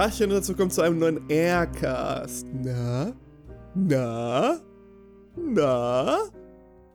[0.00, 2.46] Tachchen und dazu kommt zu einem neuen Aircast.
[2.54, 3.14] Na?
[3.74, 4.58] Na?
[5.36, 6.18] Na?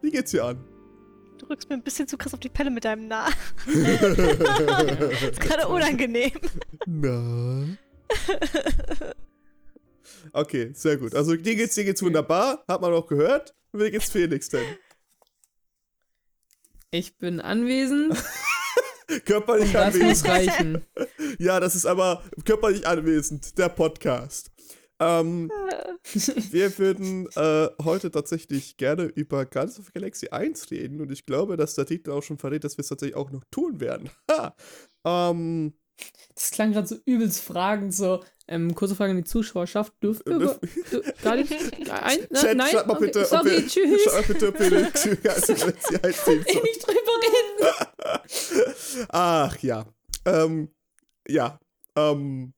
[0.02, 0.58] Wie geht's dir an?
[1.38, 3.28] Du rückst mir ein bisschen zu krass auf die Pelle mit deinem Na.
[3.68, 6.32] ist gerade unangenehm.
[6.88, 7.68] Na?
[10.34, 11.14] Okay, sehr gut.
[11.14, 13.54] Also dir geht's, dir geht's wunderbar, hat man auch gehört.
[13.72, 14.66] Wie geht's Felix denn?
[16.90, 18.18] Ich bin anwesend.
[19.26, 20.82] körperlich das anwesend.
[21.40, 24.52] Ja, das ist aber körperlich anwesend, der Podcast.
[25.00, 25.52] Ähm,
[26.52, 31.58] wir würden äh, heute tatsächlich gerne über Guardians of Galaxy 1 reden und ich glaube,
[31.58, 34.10] dass der Titel auch schon verrät, dass wir es tatsächlich auch noch tun werden.
[35.08, 35.74] Ähm,
[36.34, 38.24] Das klang gerade so übelst fragend, so.
[38.48, 39.94] Ähm, kurze Frage an die Zuschauerschaft.
[40.04, 40.60] Dürft ihr über.
[40.92, 41.52] dür- Gar nicht?
[41.52, 42.70] Ein, ne, Chat, nein?
[42.72, 44.02] schreibt mal Okay, bitte, ob Sorry, wir, tschüss.
[44.04, 47.75] schreibt mal bitte, ob wir Guardians of Galaxy 1 sehen Ich nicht drüber reden.
[49.10, 49.86] Ach ja.
[50.26, 50.70] Ähm,
[51.28, 51.60] ja.
[51.96, 52.54] Ähm,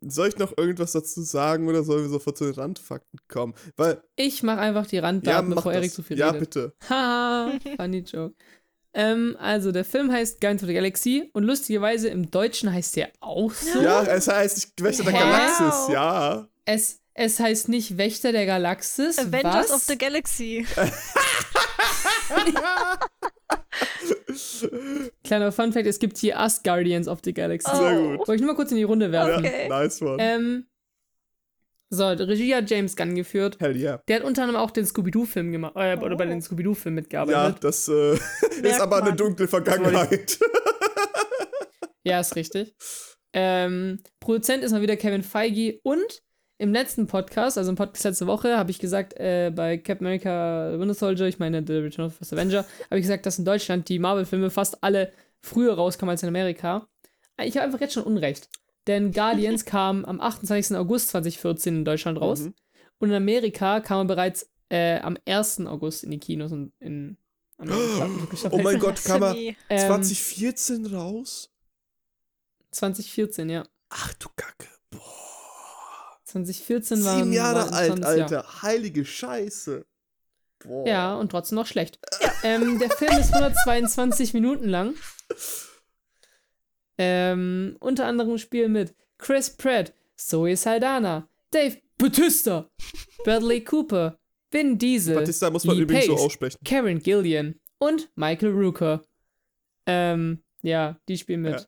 [0.00, 3.54] soll ich noch irgendwas dazu sagen oder sollen wir sofort zu den Randfakten kommen?
[3.76, 5.80] Weil, Ich mach einfach die ja, Randdaten, mach bevor das.
[5.82, 6.40] Erik zu viel Ja, redet.
[6.40, 6.72] bitte.
[6.88, 8.34] Haha, funny joke.
[8.94, 13.10] Ähm, also, der Film heißt Guardians of the Galaxy und lustigerweise im Deutschen heißt der
[13.20, 13.80] auch so.
[13.82, 15.12] Ja, es heißt, Wächter der?
[15.12, 16.48] Galaxis, ja.
[16.64, 19.18] Es, es heißt nicht Wächter der Galaxis.
[19.18, 19.72] Avengers was?
[19.72, 20.66] of the Galaxy.
[25.24, 27.70] Kleiner Funfact: Es gibt hier Us Guardians of the Galaxy.
[27.74, 28.16] Sehr Oh.
[28.16, 28.28] gut.
[28.28, 29.44] Wollte ich nur mal kurz in die Runde werfen.
[29.44, 29.68] Ja, Okay.
[29.68, 30.16] nice one.
[30.22, 30.66] Ähm,
[31.90, 33.56] so, die Regie hat James Gunn geführt.
[33.60, 34.02] Hell yeah.
[34.08, 36.28] Der hat unter anderem auch den Scooby-Doo-Film gemacht, äh, oder bei Oh.
[36.28, 37.64] den Scooby-Doo-Filmen Ja, mitgearbeitet.
[37.64, 38.12] das äh,
[38.62, 40.38] ist aber eine dunkle Vergangenheit.
[42.04, 42.74] Ja, ist richtig.
[43.32, 46.22] Ähm, Produzent ist mal wieder Kevin Feige und
[46.58, 50.72] im letzten Podcast, also im Podcast letzte Woche, habe ich gesagt, äh, bei Captain America
[50.72, 53.38] The Winter Soldier, ich meine The Return of the First Avenger, habe ich gesagt, dass
[53.38, 56.88] in Deutschland die Marvel-Filme fast alle früher rauskommen als in Amerika.
[57.40, 58.48] Ich habe einfach jetzt schon Unrecht.
[58.88, 60.76] Denn Guardians kam am 28.
[60.76, 62.40] August 2014 in Deutschland raus.
[62.40, 62.54] Mhm.
[62.98, 65.66] Und in Amerika kam er bereits äh, am 1.
[65.66, 67.16] August in die Kinos und in
[67.56, 68.08] Amerika.
[68.50, 69.56] Oh mein Gott, kam er Blasphemie.
[69.70, 71.50] Ähm, 2014 raus?
[72.72, 73.64] 2014, ja.
[73.90, 74.66] Ach du Kacke.
[74.90, 75.27] Boah.
[76.28, 78.22] 2014 war Sieben Jahre alt, tolles Jahr.
[78.22, 78.62] Alter.
[78.62, 79.86] Heilige Scheiße.
[80.60, 80.86] Boah.
[80.86, 81.98] Ja, und trotzdem noch schlecht.
[82.42, 84.94] ähm, der Film ist 122 Minuten lang.
[86.98, 92.68] Ähm, unter anderem spielen mit Chris Pratt, Zoe Saldana, Dave Bautista,
[93.24, 94.18] Bradley Cooper,
[94.50, 96.58] Vin Diesel, Batista muss man Lee übrigens so Pace, aussprechen.
[96.64, 99.02] Karen Gillian und Michael Rooker.
[99.86, 101.60] Ähm, ja, die spielen mit.
[101.60, 101.66] Hm.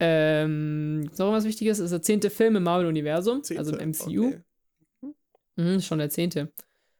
[0.00, 1.78] Ähm, gibt's noch was Wichtiges?
[1.78, 4.26] Es ist der zehnte Film im Marvel-Universum, also im MCU.
[4.28, 5.14] okay.
[5.56, 6.52] Mhm, schon der zehnte.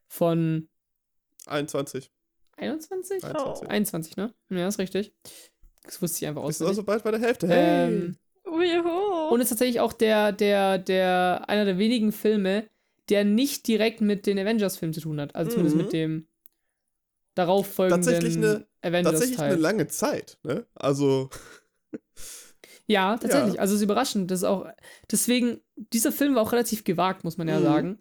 [0.08, 0.68] Von
[1.46, 2.10] 21.
[2.56, 3.22] 21?
[3.24, 3.68] 21.
[3.70, 4.34] 21, ne?
[4.50, 5.14] Ja, ist richtig.
[5.84, 6.68] Das wusste ich einfach Ist auswendig.
[6.70, 7.46] also bald bei der Hälfte.
[7.48, 7.86] Hey.
[7.88, 8.16] Ähm,
[8.46, 9.28] Uiho.
[9.30, 12.68] und ist tatsächlich auch der, der, der, einer der wenigen Filme,
[13.10, 15.36] der nicht direkt mit den Avengers-Filmen zu tun hat.
[15.36, 15.82] Also zumindest Mhm.
[15.82, 16.28] mit dem
[17.34, 19.52] darauffolgenden Tatsächlich eine- tatsächlich Avengers-Teil.
[19.52, 20.66] eine lange Zeit, ne?
[20.74, 21.30] Also,
[22.88, 23.54] Ja, tatsächlich.
[23.54, 23.60] Ja.
[23.60, 24.30] Also es ist überraschend.
[24.30, 24.66] Das ist auch.
[25.10, 25.60] Deswegen,
[25.92, 27.64] dieser Film war auch relativ gewagt, muss man ja Mhm.
[27.64, 27.98] sagen.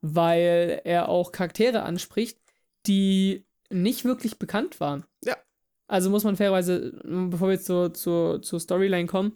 [0.00, 2.38] Weil er auch Charaktere anspricht,
[2.86, 5.04] die nicht wirklich bekannt waren.
[5.24, 5.36] Ja.
[5.88, 9.32] Also muss man fairerweise, bevor wir jetzt zur, zur, zur Storyline kommen,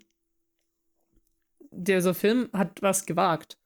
[1.70, 3.58] dieser Film hat was gewagt.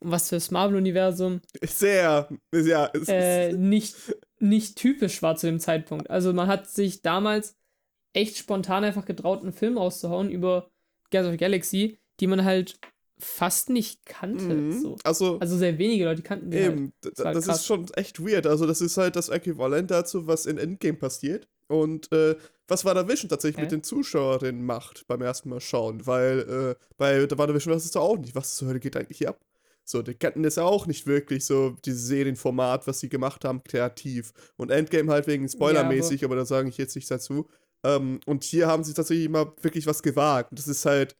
[0.00, 3.96] Was fürs Marvel-Universum sehr, ja, äh, ist, nicht,
[4.38, 6.10] nicht typisch war zu dem Zeitpunkt.
[6.10, 7.56] Also man hat sich damals
[8.16, 10.70] echt spontan einfach getraut, einen Film rauszuhauen über
[11.10, 12.78] Guardians of the Galaxy, die man halt
[13.18, 14.44] fast nicht kannte.
[14.44, 14.80] mhm.
[14.80, 14.96] So.
[15.04, 17.36] also, Also sehr wenige Leute kannten die eben, halt.
[17.36, 18.46] Das das ist schon echt weird.
[18.46, 21.48] Also, das ist halt das Äquivalent dazu, was in Endgame passiert.
[21.68, 22.36] Und äh,
[22.68, 23.62] was WandaVision tatsächlich Hä?
[23.62, 26.06] mit den Zuschauerinnen macht beim ersten Mal schauen.
[26.06, 29.30] Weil äh, bei WandaVision weiß es doch auch nicht, was zur Hölle geht eigentlich hier
[29.30, 29.40] ab.
[29.88, 33.62] So, die kannten das ja auch nicht wirklich, so dieses Serienformat, was sie gemacht haben,
[33.62, 34.32] kreativ.
[34.56, 37.48] Und Endgame halt wegen spoilermäßig, aber da sage ich jetzt nichts dazu.
[37.84, 40.50] Ähm, und hier haben sie tatsächlich mal wirklich was gewagt.
[40.50, 41.16] Und das ist halt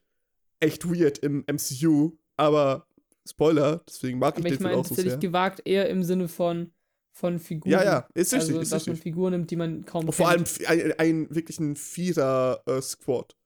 [0.60, 2.86] echt weird im MCU, aber
[3.28, 5.20] Spoiler, deswegen mag ich Aber den ich Film meine auch so tatsächlich sehr.
[5.20, 6.72] gewagt eher im Sinne von,
[7.12, 7.72] von Figuren.
[7.72, 9.02] Ja, ja, ist richtig, also, ist dass man richtig.
[9.02, 10.60] Figuren nimmt, die man kaum Und vor allem kennt.
[10.60, 13.36] f- ein, ein wirklich ein Vierer-Squad.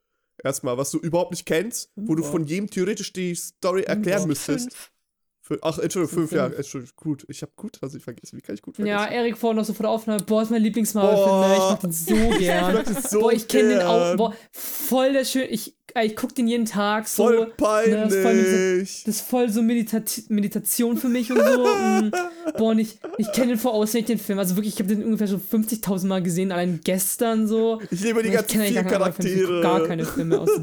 [0.43, 4.71] Erstmal, was du überhaupt nicht kennst, wo du von jedem theoretisch die Story erklären müsstest.
[4.73, 4.93] Fünf.
[5.62, 6.56] Ach, Entschuldigung, fünf, ja, fünf.
[6.58, 7.25] Entschuldigung, gut.
[7.29, 8.37] Ich habe gut, also ich vergesse.
[8.37, 8.97] Wie kann ich gut vergessen?
[8.97, 11.49] Ja, Erik vorhin noch so vor der Aufnahme, boah, ist mein Lieblingsmarvel-Film, Boah.
[11.49, 11.55] ne?
[11.55, 12.75] ich mag den so ich gern.
[12.75, 16.35] mag das so boah, ich kenne den auch, boah, voll der schön, ich ich guck
[16.35, 17.25] den jeden Tag so.
[17.25, 19.05] Voll ne, das ist voll peinlich.
[19.05, 21.65] Das ist voll so Meditati Meditation für mich und so.
[21.67, 22.11] mm,
[22.57, 24.39] boah, und ich, ich kenne den vor auswendig, den Film.
[24.39, 27.81] Also wirklich, ich habe den ungefähr schon 50.000 Mal gesehen, allein gestern so.
[27.91, 29.63] Ich liebe die ganzen vier Filme, ich guck Charaktere.
[29.63, 30.51] gar keine Filme aus.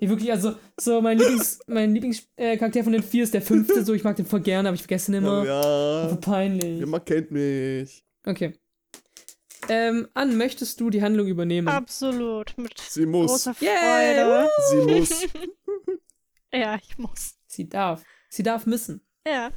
[0.00, 3.94] Ich wirklich, also, so mein Lieblings, mein Lieblingscharakter von den vier ist der fünfte, so
[3.94, 5.42] ich mag den voll gerne, aber ich vergesse ihn immer.
[5.42, 6.08] Oh, ja.
[6.08, 6.84] Voll peinlich.
[6.84, 8.04] Man kennt mich.
[8.26, 8.54] Okay.
[9.68, 11.68] Ähm, Ann, möchtest du die Handlung übernehmen?
[11.68, 12.56] Absolut.
[12.56, 13.30] Mit Sie muss.
[13.30, 14.50] großer Yay, Freude.
[14.70, 15.26] Sie muss.
[16.54, 17.34] Ja, ich muss.
[17.48, 18.04] Sie darf.
[18.28, 19.04] Sie darf müssen.
[19.26, 19.50] Ja.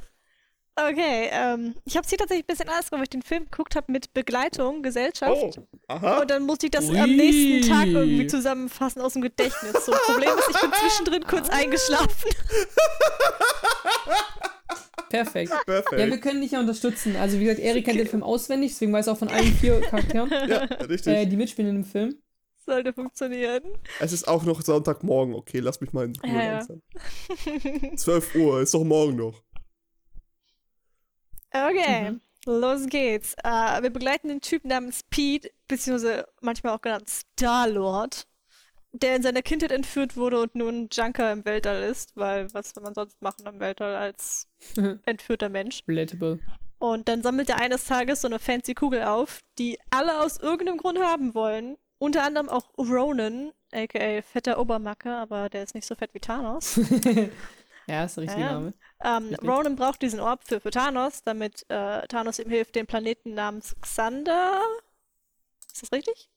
[0.74, 3.44] Okay, ähm, ich habe es hier tatsächlich ein bisschen anders gemacht, weil ich den Film
[3.44, 5.58] geguckt habe mit Begleitung, Gesellschaft.
[5.58, 5.66] Oh.
[5.88, 6.20] Aha.
[6.20, 6.98] Und dann musste ich das Ui.
[6.98, 9.72] am nächsten Tag irgendwie zusammenfassen aus dem Gedächtnis.
[9.84, 12.30] So, Problem ist, ich bin zwischendrin kurz eingeschlafen.
[15.10, 15.52] Perfekt.
[15.66, 15.98] Perfekt.
[16.00, 17.16] Ja, wir können dich ja unterstützen.
[17.16, 19.80] Also, wie gesagt, Erik kennt den Film auswendig, deswegen weiß er auch von allen vier
[19.90, 21.12] Charakteren, ja, richtig.
[21.14, 22.16] äh, die mitspielen in dem Film.
[22.66, 23.62] Sollte funktionieren.
[23.98, 25.34] es ist auch noch Sonntagmorgen.
[25.34, 26.52] Okay, lass mich mal in Ruhe Ja, ja.
[26.58, 26.82] langsam.
[27.96, 29.42] 12 Uhr, ist doch morgen noch.
[31.50, 32.20] Okay, Mhm.
[32.44, 33.34] los geht's.
[33.42, 38.26] Äh, wir begleiten den Typ namens Pete, beziehungsweise manchmal auch genannt Star-Lord,
[38.92, 42.82] der in seiner Kindheit entführt wurde und nun Junker im Weltall ist, weil was soll
[42.82, 44.48] man sonst machen im Weltall als
[45.04, 45.82] entführter Mensch?
[45.86, 46.38] Relatable.
[46.78, 50.78] Und dann sammelt er eines Tages so eine fancy Kugel auf, die alle aus irgendeinem
[50.78, 51.76] Grund haben wollen.
[51.98, 56.76] Unter anderem auch Ronan, aka fetter Obermacke, aber der ist nicht so fett wie Thanos.
[57.88, 58.52] ja, ist der richtige Ja.
[58.52, 58.74] Name.
[59.04, 59.48] Ähm, Richtig.
[59.48, 63.74] Ronan braucht diesen Orb für, für Thanos, damit äh, Thanos ihm hilft, den Planeten namens
[63.80, 64.60] Xander.
[65.72, 66.28] Ist das richtig?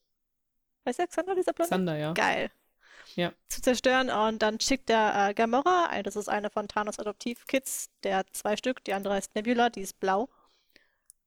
[0.86, 1.70] Heißt der Xander, dieser Planet?
[1.70, 2.14] Sander, ja.
[2.14, 2.52] Geil.
[3.16, 3.34] Ja.
[3.50, 8.18] Zu zerstören und dann schickt er äh, Gamora, das ist eine von Thanos Adoptivkids, der
[8.18, 10.30] hat zwei Stück, die andere heißt Nebula, die ist blau.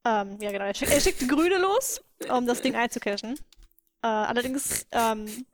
[0.06, 0.64] Ähm, ja, genau.
[0.64, 3.38] Er schickt, er schickt die Grüne los, um das Ding einzucashen.
[4.02, 5.46] Äh, allerdings ähm,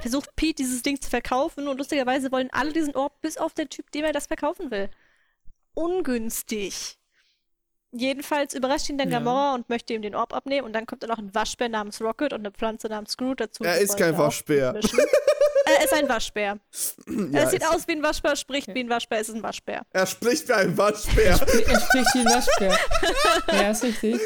[0.00, 3.68] versucht Pete dieses Ding zu verkaufen und lustigerweise wollen alle diesen Orb bis auf den
[3.68, 4.90] Typ, dem er das verkaufen will.
[5.74, 6.98] Ungünstig.
[7.94, 9.18] Jedenfalls überrascht ihn dann Ja.
[9.18, 12.00] Gamora und möchte ihm den Orb abnehmen und dann kommt dann noch ein Waschbär namens
[12.00, 13.64] Rocket und eine Pflanze namens Groot dazu.
[13.64, 14.72] Er ist kein Waschbär.
[14.72, 14.98] mitmischen.
[15.78, 16.58] er ist ein Waschbär.
[17.30, 19.82] Ja, er sieht aus wie ein Waschbär, spricht wie ein Waschbär, ist ein Waschbär.
[19.92, 21.26] Er spricht wie ein Waschbär.
[21.30, 22.78] Er spricht wie ein Waschbär.
[23.52, 24.20] ja, ist richtig.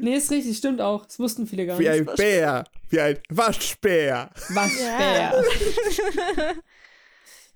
[0.00, 1.04] Nee, ist richtig, stimmt auch.
[1.04, 2.08] Das wussten viele gar wie nicht.
[2.08, 2.64] ein Bär.
[2.90, 4.30] Wie ein Waschbär.
[4.50, 5.42] Waschbär.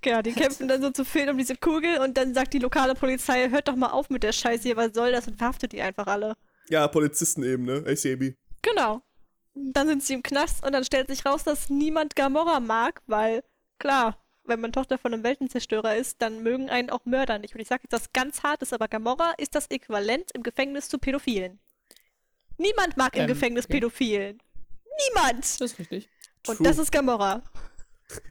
[0.01, 2.95] Genau, die kämpfen dann so zu viel um diese Kugel und dann sagt die lokale
[2.95, 5.81] Polizei, hört doch mal auf mit der Scheiße hier, was soll das und verhaftet die
[5.81, 6.35] einfach alle.
[6.69, 7.83] Ja, Polizisten eben, ne?
[7.85, 8.35] ACAB.
[8.61, 9.01] Genau.
[9.55, 13.43] Dann sind sie im Knast und dann stellt sich raus, dass niemand Gamora mag, weil,
[13.77, 17.53] klar, wenn man Tochter von einem Weltenzerstörer ist, dann mögen einen auch Mörder nicht.
[17.55, 20.97] Und ich sage jetzt was ganz Hartes, aber Gamora ist das Äquivalent im Gefängnis zu
[20.97, 21.59] Pädophilen.
[22.57, 23.75] Niemand mag im Ähm, Gefängnis okay.
[23.75, 24.41] Pädophilen.
[25.07, 25.43] Niemand!
[25.43, 26.09] Das ist richtig.
[26.47, 26.67] Und True.
[26.67, 27.43] das ist Gamora.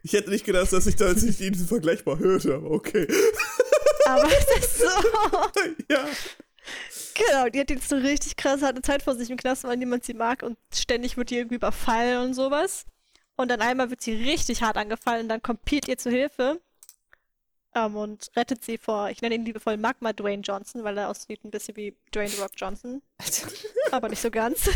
[0.03, 3.07] Ich hätte nicht gedacht, dass ich da dass ich diesen Vergleich mal hörte, aber okay.
[4.05, 4.85] Aber es ist so.
[5.89, 6.05] ja.
[7.13, 10.05] Genau, die hat jetzt eine richtig krass harte Zeit vor sich im Knast, weil niemand
[10.05, 12.85] sie mag und ständig wird die irgendwie überfallen und sowas.
[13.35, 16.59] Und dann einmal wird sie richtig hart angefallen und dann kommt Pete ihr zu Hilfe
[17.75, 21.43] ähm, und rettet sie vor, ich nenne ihn liebevoll Magma Dwayne Johnson, weil er aussieht
[21.43, 23.01] ein bisschen wie Dwayne Rock Johnson,
[23.91, 24.69] aber nicht so ganz.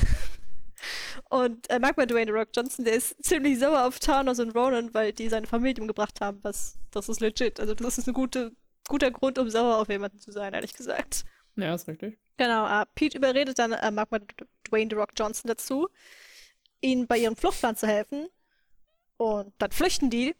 [1.30, 4.94] Und äh, Magma Dwayne The Rock Johnson, der ist ziemlich sauer auf Thanos und Ronan,
[4.94, 7.60] weil die seine Familie umgebracht haben, was, das ist legit.
[7.60, 8.52] Also das ist ein gute,
[8.88, 11.26] guter Grund, um sauer auf jemanden zu sein, ehrlich gesagt.
[11.56, 12.20] Ja, ist richtig.
[12.38, 15.88] Genau, äh, Pete überredet dann äh, Magma D- Dwayne The Rock Johnson dazu,
[16.82, 18.28] ihnen bei ihrem Fluchtplan zu helfen.
[19.18, 20.36] Und dann flüchten die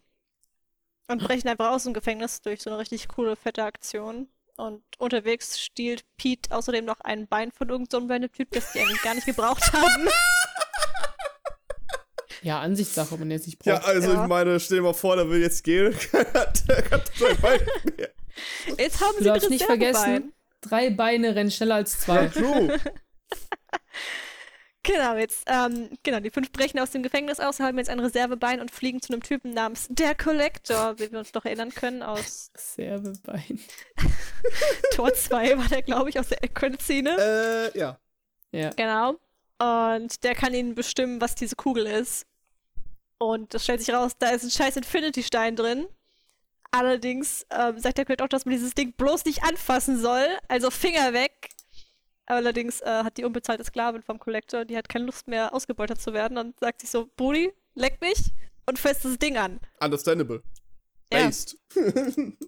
[1.06, 4.28] und brechen einfach aus dem Gefängnis durch so eine richtig coole, fette Aktion.
[4.56, 9.02] Und unterwegs stiehlt Pete außerdem noch ein Bein von irgendeinem so Typ, das die eigentlich
[9.02, 10.08] gar nicht gebraucht haben.
[12.44, 13.88] Ja, Ansichtssache, ob man jetzt nicht Ja, braucht.
[13.88, 14.22] also Ja.
[14.22, 15.94] ich meine, stell dir mal vor, der will jetzt gehen.
[16.12, 17.60] der hat sein Bein
[17.96, 18.10] mehr.
[18.78, 22.28] Jetzt haben Du sie ein nicht vergessen, drei Beine rennen schneller als Ja, zwei.
[22.28, 22.78] true.
[24.86, 28.60] Genau, jetzt, ähm, genau, die fünf brechen aus dem Gefängnis aus, haben jetzt ein Reservebein
[28.60, 32.50] und fliegen zu einem Typen namens der Collector, wie wir uns doch erinnern können, aus
[32.54, 33.60] Reservebein.
[34.94, 37.16] Tor 2 war der, glaube ich, aus der Credit-Szene.
[37.74, 37.98] äh, ja.
[38.52, 38.70] Ja.
[38.76, 39.14] Genau.
[39.58, 42.26] Und der kann ihnen bestimmen, was diese Kugel ist.
[43.18, 45.86] Und das stellt sich raus, da ist ein scheiß Infinity-Stein drin.
[46.70, 50.26] Allerdings ähm, sagt der Collector auch, dass man dieses Ding bloß nicht anfassen soll.
[50.48, 51.50] Also Finger weg.
[52.26, 56.14] Allerdings äh, hat die unbezahlte Sklavin vom Collector, die hat keine Lust mehr, ausgebeutet zu
[56.14, 58.32] werden und sagt sich so, Brudi, leck mich
[58.66, 59.60] und fasst das Ding an.
[59.80, 60.42] Understandable.
[61.12, 61.26] Ja.
[61.26, 61.58] Based.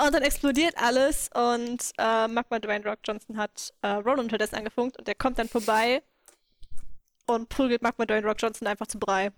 [0.00, 4.96] Und dann explodiert alles und äh, Magma Dwayne Rock Johnson hat äh, Ronan unterdessen angefunkt
[4.96, 6.04] und der kommt dann vorbei
[7.26, 9.32] und prügelt Magma Dwayne Rock Johnson einfach zu Brei.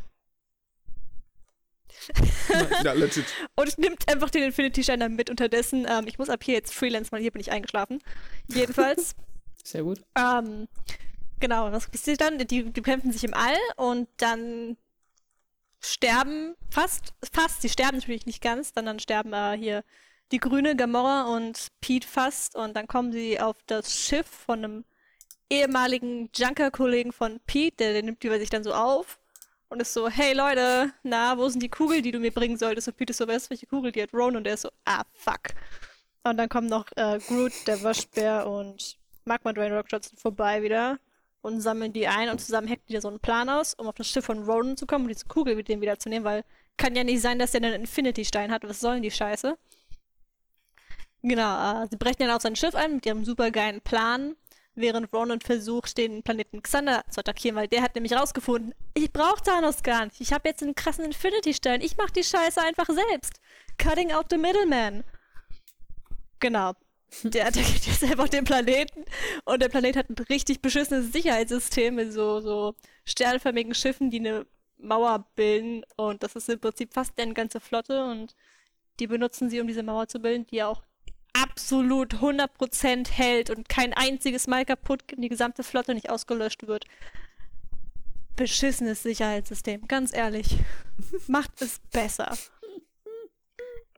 [2.84, 3.26] Ja, legit.
[3.56, 5.86] Und nimmt einfach den Infinity-Stein dann mit unterdessen.
[5.88, 8.00] Ähm, ich muss ab hier jetzt Freelance, weil hier bin ich eingeschlafen.
[8.48, 9.14] Jedenfalls.
[9.64, 10.00] Sehr gut.
[10.16, 10.68] ähm,
[11.38, 12.38] genau, was passiert dann?
[12.38, 14.76] Die, die kämpfen sich im All und dann
[15.80, 19.84] sterben fast, fast, sie sterben natürlich nicht ganz, dann, dann sterben äh, hier
[20.32, 24.84] die Grüne, Gamora und Pete fast und dann kommen sie auf das Schiff von einem
[25.48, 29.19] ehemaligen Junker-Kollegen von Pete, der, der nimmt die bei sich dann so auf
[29.70, 32.88] und ist so, hey Leute, na, wo sind die Kugeln, die du mir bringen solltest?
[32.88, 34.36] Und Pete ist so, weißt du, welche Kugel die hat Ron?
[34.36, 35.54] Und der ist so, ah, fuck.
[36.24, 40.98] Und dann kommen noch äh, Groot, der Waschbär und Magma Drain Rock Johnson vorbei wieder
[41.40, 43.94] und sammeln die ein und zusammen hacken die da so einen Plan aus, um auf
[43.94, 46.44] das Schiff von Ronan zu kommen und diese Kugel mit dem wieder zu nehmen, weil
[46.76, 48.64] kann ja nicht sein, dass der einen Infinity-Stein hat.
[48.64, 49.56] Was sollen die Scheiße?
[51.22, 54.34] Genau, äh, sie brechen dann auf sein Schiff ein mit ihrem supergeilen Plan,
[54.74, 59.42] während Ronan versucht, den Planeten Xander zu attackieren, weil der hat nämlich rausgefunden, ich brauche
[59.42, 60.20] Thanos gar nicht.
[60.20, 61.80] Ich habe jetzt einen krassen Infinity-Stein.
[61.80, 63.40] Ich mach die Scheiße einfach selbst.
[63.78, 65.04] Cutting out the middleman.
[66.40, 66.72] Genau.
[67.24, 69.04] Der attackiert jetzt einfach den Planeten
[69.44, 72.74] und der Planet hat ein richtig beschissenes Sicherheitssystem mit so, so
[73.04, 74.46] sternförmigen Schiffen, die eine
[74.78, 78.36] Mauer bilden und das ist im Prinzip fast eine ganze Flotte und
[79.00, 80.82] die benutzen sie, um diese Mauer zu bilden, die ja auch
[81.32, 86.66] absolut 100% hält und kein einziges Mal kaputt geht und die gesamte Flotte nicht ausgelöscht
[86.66, 86.84] wird.
[88.36, 90.56] Beschissenes Sicherheitssystem, ganz ehrlich.
[91.26, 92.36] Macht es besser.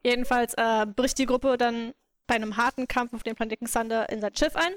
[0.03, 1.93] Jedenfalls äh, bricht die Gruppe dann
[2.27, 4.73] bei einem harten Kampf auf dem Planeten Thunder in sein Schiff ein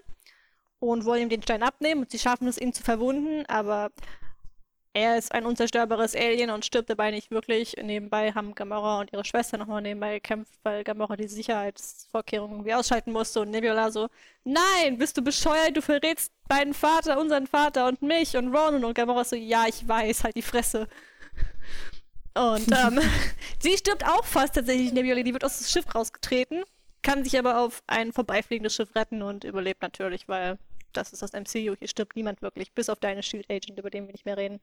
[0.79, 3.91] und wollen ihm den Stein abnehmen und sie schaffen es, ihn zu verwunden, aber
[4.97, 7.76] er ist ein unzerstörbares Alien und stirbt dabei nicht wirklich.
[7.76, 13.12] Nebenbei haben Gamora und ihre Schwester nochmal nebenbei gekämpft, weil Gamora die Sicherheitsvorkehrungen irgendwie ausschalten
[13.12, 14.09] musste und Nebula so,
[14.45, 18.95] nein, bist du bescheuert, du verrätst meinen Vater, unseren Vater und mich und Ronan und
[18.95, 20.88] Gamora so, ja, ich weiß, halt die Fresse.
[22.33, 22.99] Und ähm,
[23.59, 26.65] sie stirbt auch fast tatsächlich, Nebula, die wird aus dem Schiff rausgetreten,
[27.03, 30.57] kann sich aber auf ein vorbeifliegendes Schiff retten und überlebt natürlich, weil
[30.97, 31.76] das ist das MCU.
[31.79, 34.61] Hier stirbt niemand wirklich, bis auf deine Shield Agent, über den wir nicht mehr reden.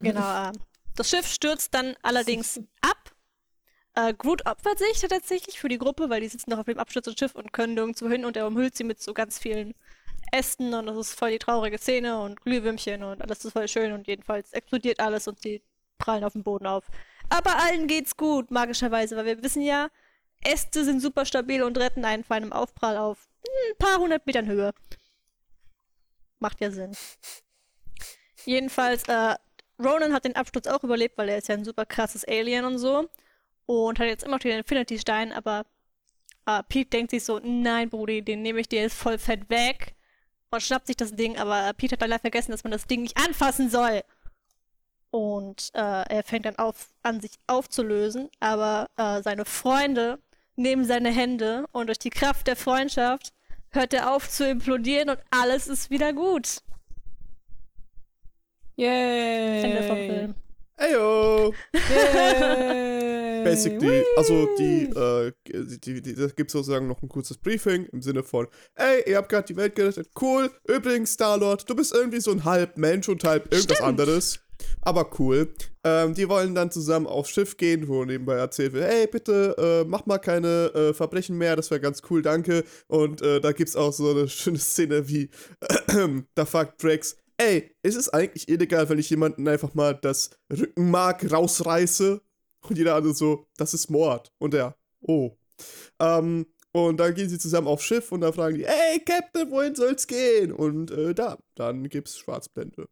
[0.00, 0.48] Genau.
[0.48, 0.52] äh,
[0.96, 3.12] das Schiff stürzt dann allerdings ab.
[3.94, 7.18] Äh, Groot opfert sich tatsächlich für die Gruppe, weil die sitzen noch auf dem abstürzenden
[7.18, 9.74] Schiff und können nirgendwo hin und er umhüllt sie mit so ganz vielen
[10.30, 13.92] Ästen und das ist voll die traurige Szene und Glühwürmchen und alles ist voll schön
[13.92, 15.62] und jedenfalls explodiert alles und sie
[15.98, 16.84] prallen auf dem Boden auf.
[17.28, 19.88] Aber allen geht's gut, magischerweise, weil wir wissen ja,
[20.44, 24.46] Äste sind super stabil und retten einen vor einem Aufprall auf ein paar hundert Metern
[24.46, 24.72] Höhe.
[26.38, 26.96] Macht ja Sinn.
[28.44, 29.36] Jedenfalls, äh,
[29.78, 32.78] Ronan hat den Absturz auch überlebt, weil er ist ja ein super krasses Alien und
[32.78, 33.08] so.
[33.66, 35.64] Und hat jetzt immer noch den Infinity-Stein, aber
[36.46, 39.94] äh, Pete denkt sich so, nein, Brudi, den nehme ich dir jetzt voll fett weg.
[40.50, 43.02] Und schnappt sich das Ding, aber äh, Pete hat leider vergessen, dass man das Ding
[43.02, 44.02] nicht anfassen soll.
[45.10, 50.18] Und äh, er fängt dann auf, an, sich aufzulösen, aber äh, seine Freunde
[50.56, 53.32] nehmen seine Hände und durch die Kraft der Freundschaft
[53.70, 56.58] hört er auf zu implodieren und alles ist wieder gut.
[58.76, 59.62] Yay!
[59.62, 60.34] Ende vom Film.
[60.76, 61.54] Eyo!
[61.74, 63.44] Yay!
[63.44, 68.02] Basically, also die, äh, die, die, die, da gibt sozusagen noch ein kurzes Briefing im
[68.02, 72.20] Sinne von, ey, ihr habt gerade die Welt gerettet, cool, übrigens, Star-Lord, du bist irgendwie
[72.20, 73.82] so ein halb Mensch und halb irgendwas Stimmt.
[73.82, 74.40] anderes.
[74.80, 75.54] Aber cool.
[75.84, 79.88] Ähm, die wollen dann zusammen aufs Schiff gehen, wo nebenbei erzählt wird, hey, bitte, äh,
[79.88, 82.64] mach mal keine äh, Verbrechen mehr, das wäre ganz cool, danke.
[82.86, 85.30] Und äh, da gibt's auch so eine schöne Szene wie,
[86.34, 91.30] da fragt Drax, ey, ist es eigentlich illegal, wenn ich jemanden einfach mal das Rückenmark
[91.30, 92.20] rausreiße?
[92.68, 94.32] Und jeder andere so, das ist Mord.
[94.38, 95.36] Und er, oh.
[95.98, 99.74] Ähm, und dann gehen sie zusammen aufs Schiff und dann fragen die, ey, Captain, wohin
[99.74, 100.52] soll's gehen?
[100.52, 102.88] Und äh, da, dann gibt's Schwarzblende.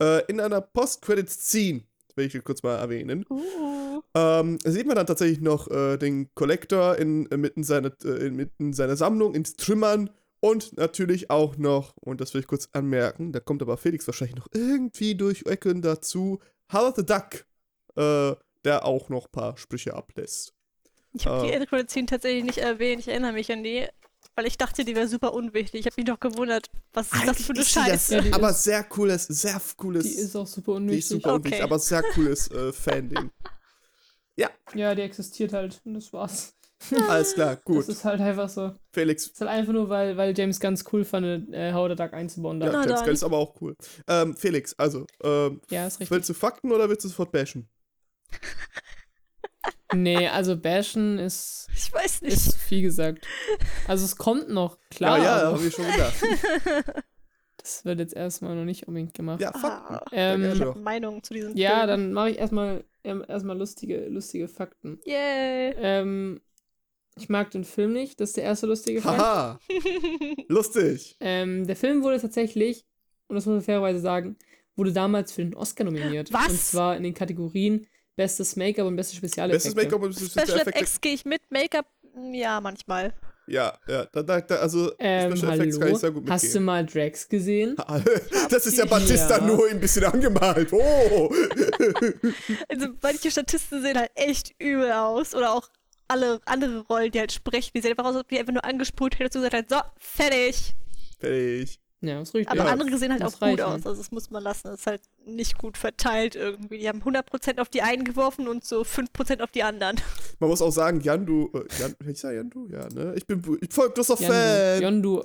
[0.00, 1.82] Äh, in einer Post-Credits-Scene,
[2.14, 4.00] will ich kurz mal erwähnen, Uh.
[4.14, 8.72] ähm, sieht man dann tatsächlich noch äh, den Collector in, äh, mitten, seiner, äh, inmitten
[8.72, 10.10] seiner Sammlung ins Trümmern
[10.40, 14.36] und natürlich auch noch, und das will ich kurz anmerken, da kommt aber Felix wahrscheinlich
[14.36, 16.38] noch irgendwie durch Ecken dazu,
[16.72, 17.46] Howard the Duck,
[17.96, 20.54] äh, der auch noch ein paar Sprüche ablässt.
[21.14, 21.56] Ich habe die Ah.
[21.56, 23.00] Endcredit-Scene tatsächlich nicht erwähnt.
[23.00, 23.86] Ich erinnere mich an die,
[24.34, 25.80] weil ich dachte, die wäre super unwichtig.
[25.80, 28.14] Ich habe mich doch gewundert, was ist das für eine das, Scheiße?
[28.16, 31.30] Ja, die aber ist- sehr cooles, sehr cooles, Die ist auch super die ist super
[31.30, 31.36] Okay.
[31.38, 33.30] unwichtig, aber sehr cooles äh, Fan-Ding.
[34.74, 35.80] Ja, die existiert halt.
[35.84, 36.56] Und das war's.
[37.08, 37.78] Alles klar, gut.
[37.80, 38.68] Das ist halt einfach so.
[38.68, 41.94] Das Felix, ist halt einfach nur, weil, weil James ganz cool fand, äh, How the
[41.94, 42.60] Duck einzubauen.
[42.60, 42.80] ja, Da.
[42.80, 43.04] Na James.
[43.04, 43.76] Gunn ist aber auch cool.
[44.08, 46.10] Ähm, Felix, also, ähm, Ja, ist richtig.
[46.10, 47.68] willst du Fakten oder willst du sofort bashen?
[49.92, 52.32] Nee, also Bashen ist, Ich weiß nicht.
[52.32, 53.26] ist viel gesagt.
[53.86, 55.18] Also es kommt noch, klar.
[55.18, 56.14] ja, ja, habe ich schon gedacht.
[57.58, 59.40] das wird jetzt erstmal noch nicht unbedingt gemacht.
[59.40, 59.94] Ja, Fakten.
[59.94, 61.86] Ah, Ähm, Ja, ich habe Meinungen zu diesem Ja, Film.
[61.88, 64.98] dann mache ich erstmal ähm, erstmal lustige, lustige Fakten.
[65.04, 65.74] Yay.
[65.76, 66.40] Ähm,
[67.16, 69.18] ich mag den Film nicht, das ist der erste lustige Fakt.
[69.20, 69.60] Haha,
[70.48, 71.16] lustig.
[71.20, 72.84] Ähm, der Film wurde tatsächlich,
[73.28, 74.36] und das muss man fairerweise sagen,
[74.76, 76.32] wurde damals für den Oscar nominiert.
[76.32, 76.48] Was?
[76.48, 79.74] Und zwar in den Kategorien Bestes Make-up und beste Spezialeffekte.
[79.74, 83.12] Bestes Make-up und Special Special Effects gehe ich mit, Make-up, mm, ja, manchmal.
[83.46, 86.46] Ja, ja, da, da, da, also Ähm, Special Effects kann ich sehr gut Hast du
[86.46, 86.64] mitgehen.
[86.64, 87.76] mal Drax gesehen?
[88.50, 89.44] das ist ja Batista Ja.
[89.44, 90.72] nur ein bisschen angemalt.
[90.72, 91.30] Oh!
[92.68, 95.34] Also manche Statisten sehen halt echt übel aus.
[95.34, 95.68] Oder auch
[96.08, 97.70] alle andere Rollen, die halt sprechen.
[97.74, 99.80] Die sehen einfach aus, als ob die einfach nur angesprüht hätten und gesagt halt, so,
[99.98, 100.74] fertig.
[101.18, 101.80] Fertig.
[102.06, 102.50] Ja, ist richtig.
[102.50, 103.60] Aber Ja, andere sehen halt auch gut reichen.
[103.62, 103.86] aus.
[103.86, 104.68] Also das muss man lassen.
[104.68, 106.78] Das ist halt nicht gut verteilt irgendwie.
[106.78, 109.96] Die haben 100% auf die einen geworfen und so 5% auf die anderen.
[110.40, 113.14] Man muss auch sagen, Yandu, äh, Jan, ich sag Yandu, ja, ne?
[113.16, 114.82] Ich bin, ich voll großer Yandu, Fan.
[114.82, 115.24] Yondu.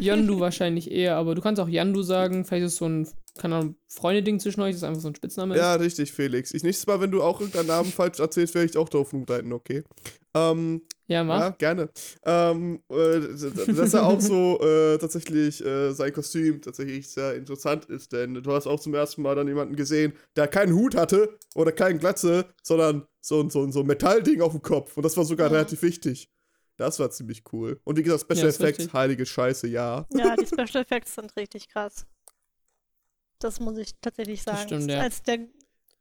[0.00, 2.44] Yondu wahrscheinlich eher, aber du kannst auch Yandu sagen.
[2.44, 5.14] Vielleicht ist es so ein, keine Ahnung, Freunde-Ding zwischen euch, das ist einfach so ein
[5.14, 5.56] Spitzname.
[5.56, 5.80] Ja, ist.
[5.82, 6.52] richtig, Felix.
[6.52, 9.52] Ich nächstes Mal, wenn du auch irgendeinen Namen falsch erzählst, werde ich auch drauf rumreiten,
[9.52, 9.84] okay?
[10.34, 11.40] Ähm, Ja, mach.
[11.40, 11.88] ja, gerne.
[12.24, 13.20] Ähm, äh,
[13.72, 18.52] dass er auch so äh, tatsächlich äh, sein Kostüm tatsächlich sehr interessant ist, denn du
[18.52, 22.46] hast auch zum ersten Mal dann jemanden gesehen, der keinen Hut hatte oder keinen Glatze,
[22.62, 24.96] sondern so, ein- so, so Metallding auf dem Kopf.
[24.98, 25.54] Und das war sogar Mhm.
[25.56, 26.30] relativ wichtig.
[26.76, 27.80] Das war ziemlich cool.
[27.84, 28.92] Und wie gesagt, Special Ja, Effects, richtig.
[28.92, 30.06] heilige Scheiße, ja.
[30.12, 32.06] Ja, die Special Effects sind richtig krass.
[33.38, 34.66] Das muss ich tatsächlich Das sagen.
[34.68, 35.00] stimmt, ist ja.
[35.00, 35.38] Eines der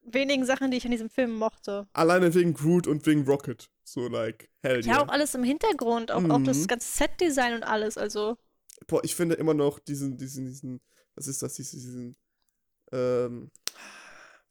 [0.03, 1.87] wenigen Sachen, die ich an diesem Film mochte.
[1.93, 3.69] Alleine wegen Groot und wegen Rocket.
[3.89, 5.01] So, like, hell Ja, yeah.
[5.03, 6.43] auch alles im Hintergrund, auch, auch Mhm.
[6.43, 7.97] das ganze Set-Design und alles.
[7.97, 8.37] Also,
[8.85, 10.81] Boah, ich finde immer noch diesen, diesen, diesen,
[11.15, 12.15] was ist das, diesen, diesen,
[12.91, 13.49] ähm,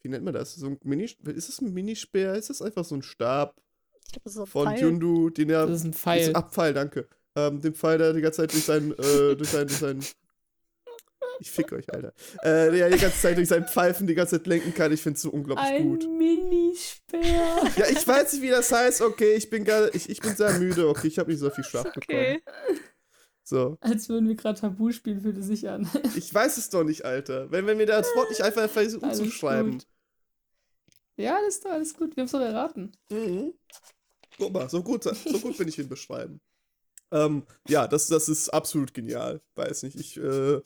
[0.01, 0.55] wie nennt man das?
[0.55, 2.35] So ein Mini, ist das ein Minispeer?
[2.35, 3.55] Ist das einfach so ein Stab
[4.07, 4.83] ich glaube, das ist so ein von Pfeil.
[4.83, 6.35] Yundu, den er, Das ist ein Pfeil.
[6.35, 9.79] Abpfeil, danke, ähm, den Pfeil, der die ganze Zeit durch sein, äh, durch sein, durch
[9.79, 10.01] sein,
[11.41, 12.13] ich fick euch, Alter,
[12.43, 15.23] äh, der die ganze Zeit durch sein Pfeifen die ganze Zeit lenken kann, ich find's
[15.23, 16.05] so unglaublich gut.
[16.05, 17.63] Ein Minispeer.
[17.77, 20.59] Ja, ich weiß nicht, wie das heißt, okay, ich bin gerade, ich, ich bin sehr
[20.59, 22.03] müde, okay, ich habe nicht so viel Schlaf bekommen.
[22.07, 22.43] Okay.
[23.49, 23.79] So.
[23.81, 25.89] Als würden wir gerade Tabu spielen, fühlt es sich an.
[26.17, 27.49] Ich weiß es doch nicht, Alter.
[27.53, 29.73] Wenn, wenn mir das Wort nicht einfach versucht Alles umzuschreiben.
[29.73, 29.87] gut.
[31.17, 32.17] Ja, ist doch alles gut.
[32.17, 32.93] Wir haben es doch erraten.
[33.09, 33.55] Mhm.
[34.37, 36.41] Guck mal, so gut, so gut bin ich im Beschreiben.
[37.13, 39.41] Ähm, ja, das, das ist absolut genial.
[39.55, 40.61] Weiß nicht, ich, äh,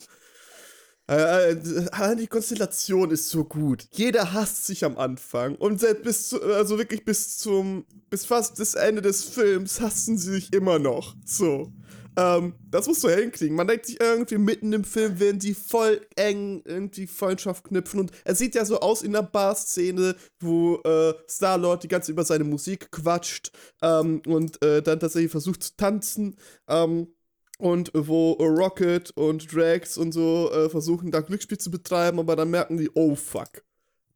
[1.09, 3.87] äh, äh, die Konstellation ist so gut.
[3.91, 8.59] Jeder hasst sich am Anfang und selbst bis zu, also wirklich bis zum, bis fast
[8.59, 11.15] das Ende des Films hassen sie sich immer noch.
[11.25, 11.71] So.
[12.17, 13.55] Ähm, das musst du hinkriegen.
[13.55, 18.01] Man denkt sich irgendwie mitten im Film, werden die voll eng irgendwie Freundschaft knüpfen.
[18.01, 22.25] Und es sieht ja so aus in der Bar-Szene, wo äh, Star-Lord die ganze über
[22.25, 26.35] seine Musik quatscht ähm, und äh, dann tatsächlich versucht zu tanzen.
[26.67, 27.07] Ähm,
[27.61, 32.35] und wo äh, Rocket und Drax und so äh, versuchen, da Glücksspiel zu betreiben, aber
[32.35, 33.63] dann merken die, oh fuck.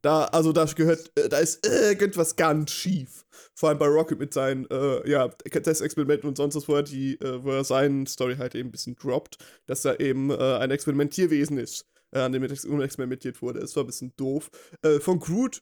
[0.02, 3.26] Da, also da gehört, äh, da ist irgendwas ganz schief.
[3.56, 7.20] Vor allem bei Rocket mit seinen, äh, ja, Testexperimenten und sonst was, wo er die,
[7.22, 10.72] äh, wo er seinen Story halt eben ein bisschen droppt, dass er eben äh, ein
[10.72, 13.60] Experimentierwesen ist, äh, an dem ex- experimentiert wurde.
[13.60, 14.50] Es war ein bisschen doof.
[14.84, 15.62] Äh, von Groot,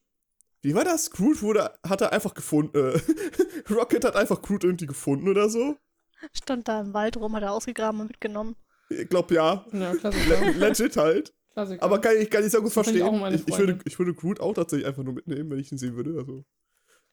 [0.61, 1.11] wie war das?
[1.11, 2.99] Groot wurde, hat er einfach gefunden, äh,
[3.73, 5.77] Rocket hat einfach Groot irgendwie gefunden oder so?
[6.31, 8.55] Stand da im Wald rum, hat er ausgegraben und mitgenommen.
[8.89, 9.65] Ich glaub ja.
[9.71, 10.51] Ja, Klassiker.
[10.51, 11.33] Legit halt.
[11.51, 11.83] Klassiker.
[11.83, 13.03] Aber kann ich, kann ich sehr gut ich verstehen.
[13.03, 15.71] auch meine Ich, ich, würde, ich würde Groot auch tatsächlich einfach nur mitnehmen, wenn ich
[15.71, 16.17] ihn sehen würde.
[16.17, 16.43] Also.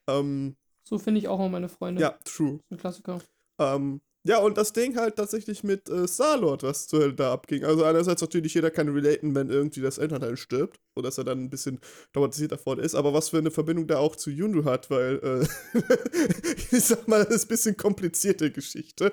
[0.09, 2.01] Ähm, so finde ich auch immer meine Freunde.
[2.01, 2.61] ja, true.
[2.71, 3.19] Ein Klassiker.
[3.59, 7.65] Ähm, ja, und das Ding halt tatsächlich mit äh, Star-Lord, was zur da abging.
[7.65, 10.79] Also einerseits natürlich, jeder kann relaten, wenn irgendwie das Elternteil stirbt.
[10.95, 11.81] Oder dass er dann ein bisschen
[12.13, 12.95] traumatisiert davon ist.
[12.95, 15.79] Aber was für eine Verbindung da auch zu Yundu hat, weil, äh,
[16.77, 19.13] ich sag mal, das ist ein bisschen komplizierte Geschichte.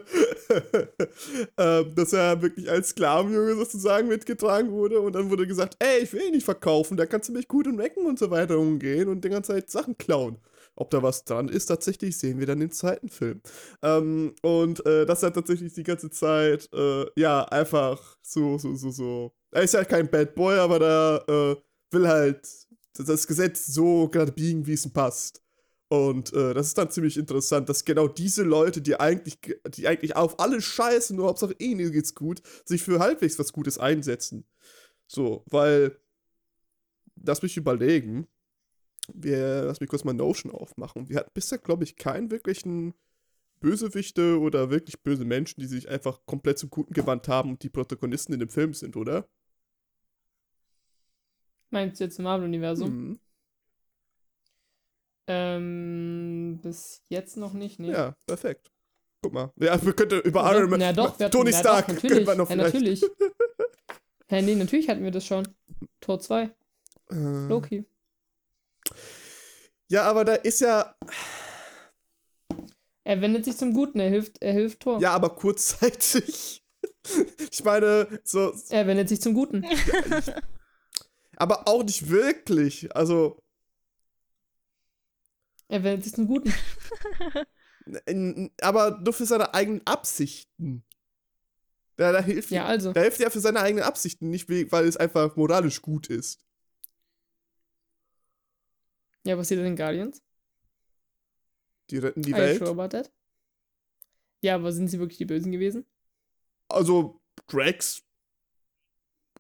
[1.58, 5.00] ähm, dass er wirklich als Sklavenjunge sozusagen mitgetragen wurde.
[5.00, 7.68] Und dann wurde gesagt, ey, ich will ihn nicht verkaufen, da kannst du mich gut
[7.68, 10.38] in Ecken und so weiter umgehen und die ganze Zeit Sachen klauen.
[10.78, 13.42] Ob da was dran ist, tatsächlich sehen wir dann im zweiten Film.
[13.82, 18.92] Ähm, und äh, das hat tatsächlich die ganze Zeit, äh, ja, einfach so, so, so,
[18.92, 19.34] so.
[19.52, 21.56] Er ist halt kein Bad Boy, aber da äh,
[21.92, 22.48] will halt
[22.94, 25.42] das Gesetz so gerade biegen, wie es ihm passt.
[25.90, 30.16] Und äh, das ist dann ziemlich interessant, dass genau diese Leute, die eigentlich, die eigentlich
[30.16, 34.46] auf alles scheißen, nur Hauptsache ihnen geht's gut, sich für halbwegs was Gutes einsetzen.
[35.08, 35.98] So, weil,
[37.24, 38.28] lass mich überlegen,
[39.14, 41.10] wir, lass mich kurz mal Notion aufmachen.
[41.10, 42.94] Wir hatten bisher, glaube ich, keinen wirklichen
[43.60, 47.70] Bösewichte oder wirklich böse Menschen, die sich einfach komplett zum Guten gewandt haben und die
[47.70, 49.28] Protagonisten in dem Film sind, oder?
[51.70, 52.90] Meinst du jetzt im Marvel-Universum?
[52.90, 53.20] Mhm.
[55.30, 57.92] Ähm, bis jetzt noch nicht, nee.
[57.92, 58.72] Ja, perfekt.
[59.22, 59.52] Guck mal.
[59.58, 60.60] Ja, wir könnten über Oder?
[60.60, 60.80] Iron Man.
[60.80, 62.28] Na doch, wir hatten- Tony na Stark doch, könnten natürlich.
[62.28, 62.74] wir noch ja, vielleicht.
[62.74, 63.04] natürlich.
[64.30, 65.48] Hä, nee, natürlich hatten wir das schon.
[66.00, 66.44] Tor 2,
[67.10, 67.16] Äh,
[67.48, 67.86] Loki.
[69.90, 70.96] Ja, aber da ist ja.
[73.04, 75.00] Er wendet sich zum Guten, er hilft, er hilft Thor.
[75.00, 76.62] Ja, aber kurzzeitig.
[77.52, 78.54] ich meine, so.
[78.70, 79.66] Er wendet sich zum Guten.
[81.38, 82.94] Aber auch nicht wirklich.
[82.96, 83.42] Also.
[85.70, 86.54] Er wendet sich zum Guten.
[88.62, 90.84] Aber nur für seine eigenen Absichten.
[92.00, 92.92] Ja, da hilft, Ja, also.
[92.94, 96.46] da hilft er für seine eigenen Absichten, nicht we- weil es einfach moralisch gut ist.
[99.28, 100.22] Ja, was passiert in den Guardians?
[101.90, 102.60] Die retten die Are you Welt.
[102.60, 103.12] sure about that?
[104.40, 105.86] Ja, aber sind sie wirklich die Bösen gewesen?
[106.70, 108.04] Also, Drax,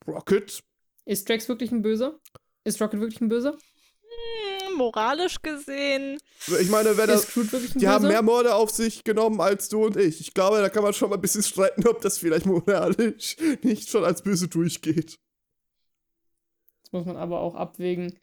[0.06, 0.62] Rocket,
[1.06, 2.19] Ist Drax wirklich ein Böser?
[2.65, 3.54] Ist Rocket wirklich ein Böser?
[3.54, 6.19] Hm, moralisch gesehen.
[6.60, 7.28] ich meine, wenn das.
[7.76, 10.19] Die haben mehr Morde auf sich genommen als du und ich.
[10.19, 13.89] Ich glaube, da kann man schon mal ein bisschen streiten, ob das vielleicht moralisch nicht
[13.89, 15.17] schon als böse durchgeht.
[16.84, 18.19] Das muss man aber auch abwägen,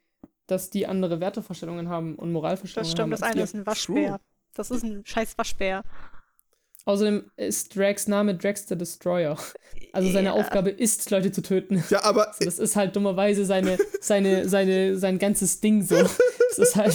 [0.47, 3.11] dass die andere Wertevorstellungen haben und Moralvorstellungen Das stimmt, haben.
[3.11, 4.21] das eine ist ein Waschbär.
[4.55, 5.83] Das ist ein scheiß Waschbär.
[6.87, 9.39] Außerdem ist Drax Name Drax the Destroyer.
[9.95, 10.33] Also seine Ja.
[10.35, 11.83] Aufgabe ist, Leute zu töten.
[11.89, 15.97] Ja, aber So, das ist halt dummerweise seine, seine, seine, sein ganzes Ding so.
[15.97, 16.95] Das ist halt.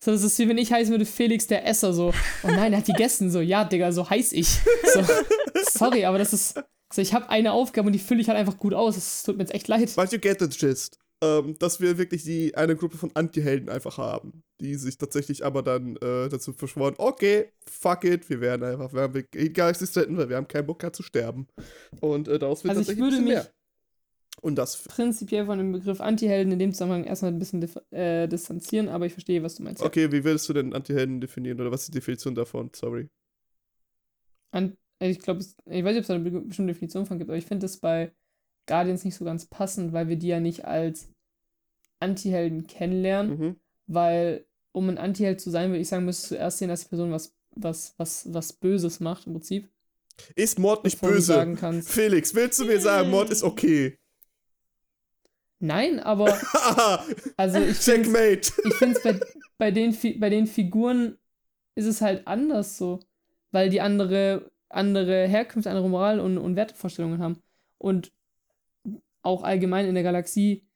[0.00, 2.14] So, das ist wie wenn ich heißen würde Felix der Esser so.
[2.44, 3.32] Oh nein, er hat gegessen.
[3.32, 4.48] So, ja, Digga, so heiß ich.
[4.94, 5.02] So,
[5.72, 6.62] sorry, aber das ist.
[6.92, 8.96] So, ich habe eine Aufgabe und die fülle ich halt einfach gut aus.
[8.96, 9.94] Es tut mir jetzt echt leid.
[9.96, 10.98] But you get the gist.
[11.20, 15.64] Ähm, dass wir wirklich die eine Gruppe von Anti-Helden einfach haben, die sich tatsächlich aber
[15.64, 20.28] dann äh, dazu verschworen, okay, fuck it, wir werden einfach, wir haben egal existenten, weil
[20.28, 21.48] wir haben keinen Bock mehr zu sterben.
[22.00, 23.52] Und äh, daraus wird Also ich tatsächlich würde ein bisschen mich- mehr.
[24.40, 28.88] Und das, Prinzipiell von dem Begriff Anti-Helden in dem Zusammenhang erstmal ein bisschen äh, distanzieren,
[28.88, 29.80] aber ich verstehe, was du meinst.
[29.80, 29.88] Ja.
[29.88, 32.70] okay, wie würdest du denn Anti-Helden definieren oder was ist die Definition davon?
[32.76, 33.08] Sorry.
[34.52, 37.18] An, also ich glaube, ich weiß nicht, ob es da eine be- bestimmte Definition von
[37.18, 38.12] gibt, aber ich finde es bei
[38.68, 41.08] Guardians nicht so ganz passend, weil wir die ja nicht als
[41.98, 43.56] Anti-Helden kennenlernen, Mhm.
[43.88, 46.88] weil um ein Anti-Held zu sein, würde ich sagen, müsstest du erst sehen, dass die
[46.88, 49.68] Person was, was, was, was Böses macht im Prinzip.
[50.36, 51.56] Ist Mord nicht böse?
[51.84, 53.96] Felix, willst du mir sagen, Mord ist okay?
[55.60, 56.26] Nein, aber
[57.36, 58.52] also ich finde Checkmate.
[58.64, 59.20] ich finde es bei,
[59.58, 61.18] bei, den, bei den Figuren
[61.74, 63.00] ist es halt anders so,
[63.50, 67.42] weil die andere, andere Herkünfte, andere Moral und, und Wertevorstellungen haben.
[67.78, 68.12] Und
[69.22, 70.66] auch allgemein in der Galaxie,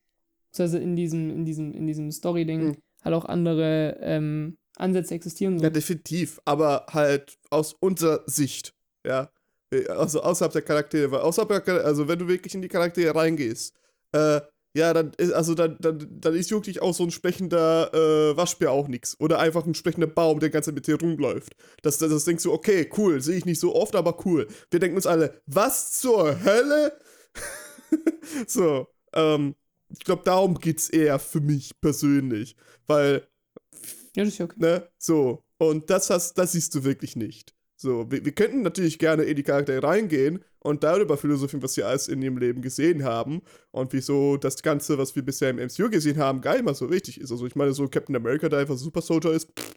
[0.50, 2.76] beziehungsweise in diesem, in diesem, in diesem Story-Ding, Mhm.
[3.04, 5.58] halt auch andere ähm, Ansätze existieren.
[5.58, 5.64] So.
[5.64, 8.74] Ja, definitiv, aber halt aus unserer Sicht,
[9.06, 9.30] ja.
[9.88, 13.14] Also außerhalb der Charaktere, weil außerhalb der Charaktere, also wenn du wirklich in die Charaktere
[13.14, 13.74] reingehst,
[14.12, 14.40] äh,
[14.74, 18.70] ja, dann ist, also dann, dann, dann ist wirklich auch so ein sprechender äh, Waschbär
[18.70, 19.18] auch nichts.
[19.20, 21.54] Oder einfach ein sprechender Baum, der ganz mit dir rumläuft.
[21.82, 24.46] Das, das, das denkst du, okay, cool, sehe ich nicht so oft, aber cool.
[24.70, 26.92] Wir denken uns alle, was zur Hölle?
[28.46, 29.54] so, ähm,
[29.90, 32.56] ich glaube, darum geht's eher für mich persönlich.
[32.86, 33.26] Weil
[34.16, 34.56] Ja, das ist ja okay.
[34.58, 34.88] Ne?
[34.98, 35.44] So.
[35.58, 37.54] Und das, hast, das siehst du wirklich nicht.
[37.76, 41.88] So, wir, wir könnten natürlich gerne in die Charaktere reingehen und darüber philosophieren, was wir
[41.88, 45.90] alles in ihrem Leben gesehen haben und wieso das Ganze, was wir bisher im MCU
[45.90, 47.32] gesehen haben, gar nicht mal so wichtig ist.
[47.32, 49.74] Also ich meine, so Captain America, der einfach Super Soldier ist, pff.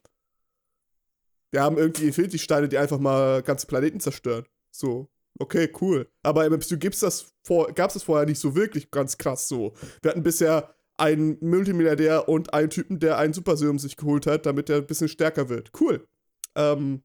[1.51, 4.45] wir haben irgendwie Infinity-Steine, die einfach mal ganze Planeten zerstören.
[4.71, 6.07] So, okay, cool.
[6.23, 9.73] Aber im MCU gibt's das vor, gab's das vorher nicht so wirklich ganz krass so.
[10.01, 14.69] Wir hatten bisher einen Multimilliardär und einen Typen, der einen Superserum sich geholt hat, damit
[14.69, 15.71] er ein bisschen stärker wird.
[15.79, 16.07] Cool.
[16.55, 17.03] Ähm,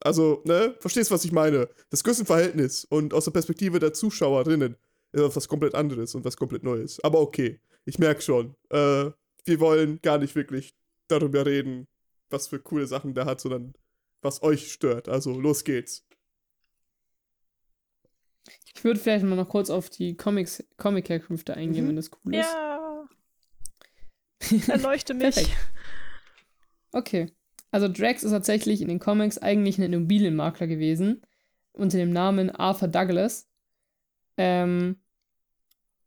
[0.00, 1.68] also, ne, verstehst, was ich meine?
[1.90, 4.76] Das Größenverhältnis und aus der Perspektive der Zuschauerinnen
[5.12, 7.02] ist was komplett anderes und was komplett Neues.
[7.04, 9.10] Aber okay, ich merke schon, äh,
[9.44, 10.74] wir wollen gar nicht wirklich
[11.08, 11.86] darüber reden,
[12.30, 13.74] was für coole Sachen der hat, sondern
[14.22, 15.08] was euch stört.
[15.08, 16.06] Also, los geht's.
[18.74, 21.88] Ich würde vielleicht mal noch kurz auf die Comics, Comic-Herkünfte eingehen, Mhm.
[21.88, 22.46] wenn das cool ist.
[22.52, 23.04] Ja.
[24.68, 25.54] Erleuchte mich.
[26.92, 27.32] Okay.
[27.72, 31.22] Also Drax ist tatsächlich in den Comics eigentlich ein Immobilienmakler gewesen.
[31.72, 33.48] Unter dem Namen Arthur Douglas.
[34.36, 34.96] Ähm,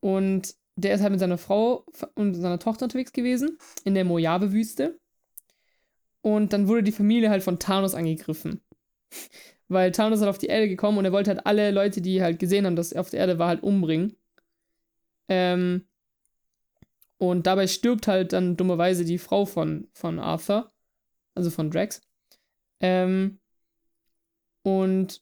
[0.02, 3.58] und der ist halt mit seiner Frau und seiner Tochter unterwegs gewesen.
[3.86, 5.00] In der Mojave-Wüste.
[6.22, 8.62] Und dann wurde die Familie halt von Thanos angegriffen.
[9.74, 12.22] Weil Thanos ist halt auf die Erde gekommen und er wollte halt alle Leute, die
[12.22, 14.16] halt gesehen haben, dass er auf der Erde war, halt umbringen.
[15.30, 15.86] Ähm,
[17.18, 20.72] und dabei stirbt halt dann dummerweise die Frau von, von Arthur,
[21.36, 22.02] also von Drax.
[22.80, 23.40] Ähm,
[24.64, 25.22] und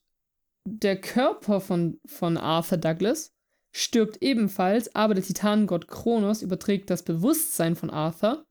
[0.65, 3.33] der Körper von, von Arthur Douglas
[3.71, 8.45] stirbt ebenfalls, aber der Titanengott Kronos überträgt das Bewusstsein von Arthur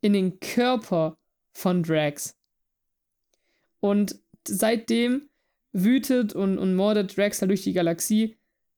[0.00, 1.16] in den Körper
[1.52, 2.36] von Drax.
[3.80, 5.28] Und seitdem
[5.72, 8.36] wütet und, und mordet Drax halt durch die Galaxie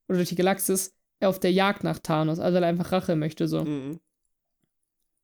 [0.08, 3.64] oder durch die Galaxis auf der Jagd nach Thanos, also er einfach Rache möchte so.
[3.64, 4.00] Mhm.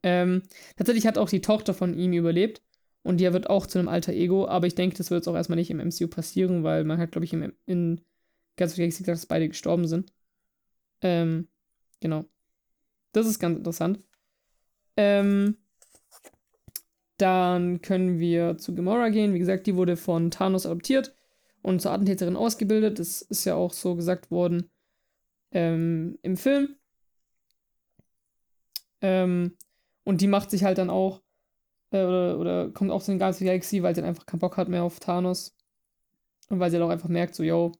[0.02, 0.42] Ähm,
[0.76, 2.62] tatsächlich hat auch die Tochter von ihm überlebt.
[3.02, 5.34] Und die wird auch zu einem alter Ego, aber ich denke, das wird jetzt auch
[5.34, 8.02] erstmal nicht im MCU passieren, weil man hat, glaube ich, im, in the
[8.56, 10.12] Galaxy gesagt, dass beide gestorben sind.
[11.00, 11.48] Ähm,
[12.00, 12.24] genau.
[13.12, 14.00] Das ist ganz interessant.
[14.96, 15.56] Ähm,
[17.18, 19.34] dann können wir zu Gamora gehen.
[19.34, 21.14] Wie gesagt, die wurde von Thanos adoptiert
[21.62, 22.98] und zur Attentäterin ausgebildet.
[22.98, 24.70] Das ist ja auch so gesagt worden
[25.52, 26.76] ähm, im Film.
[29.00, 29.56] Ähm,
[30.04, 31.20] und die macht sich halt dann auch,
[31.90, 34.56] äh, oder, oder kommt auch zu den the Galaxy, weil sie dann einfach keinen Bock
[34.56, 35.56] hat mehr auf Thanos.
[36.48, 37.72] Und weil sie halt auch einfach merkt, so, yo,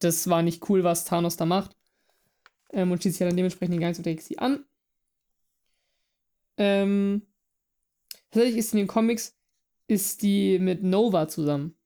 [0.00, 1.76] das war nicht cool, was Thanos da macht.
[2.72, 4.64] Ähm, und schließt sich dann dementsprechend of the Galaxy an.
[6.56, 7.22] Ähm,
[8.34, 9.36] tatsächlich ist in den Comics,
[9.86, 11.76] ist die mit Nova zusammen.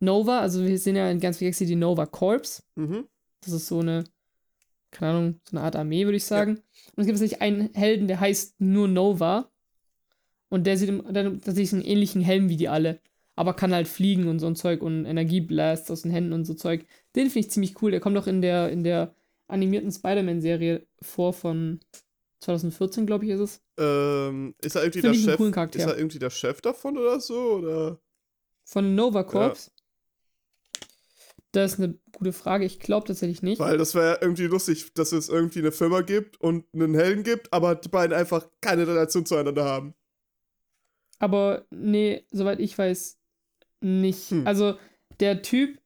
[0.00, 2.62] Nova, also wir sehen ja in of the Galaxy die Nova Corps.
[2.74, 3.08] Mhm.
[3.40, 4.04] Das ist so eine,
[4.90, 6.56] keine Ahnung, so eine Art Armee, würde ich sagen.
[6.94, 9.50] Und es gibt tatsächlich einen Helden, der heißt nur Nova.
[10.48, 13.00] Und der sieht im, der hat tatsächlich einen ähnlichen Helm wie die alle.
[13.34, 16.54] Aber kann halt fliegen und so ein Zeug und Energieblasts aus den Händen und so
[16.54, 16.86] Zeug.
[17.16, 17.90] Den finde ich ziemlich cool.
[17.90, 19.14] Der kommt auch in der, in der
[19.48, 21.80] animierten Spider-Man-Serie vor von
[22.44, 23.62] 2014, glaube ich, ist es.
[23.78, 25.36] Ähm, ist er irgendwie Finde der Chef?
[25.36, 25.78] coolen Charakter.
[25.78, 27.54] Ist er irgendwie der Chef davon oder so?
[27.54, 27.98] Oder?
[28.64, 29.70] Von Nova Corps.
[31.52, 32.64] Das ist eine gute Frage.
[32.64, 33.60] Ich glaube tatsächlich nicht.
[33.60, 37.52] Weil das wäre irgendwie lustig, dass es irgendwie eine Firma gibt und einen Helden gibt,
[37.52, 39.94] aber die beiden einfach keine Relation zueinander haben.
[41.20, 43.18] Aber nee, soweit ich weiß,
[43.80, 44.30] nicht.
[44.30, 44.46] Hm.
[44.46, 44.76] Also
[45.20, 45.78] der Typ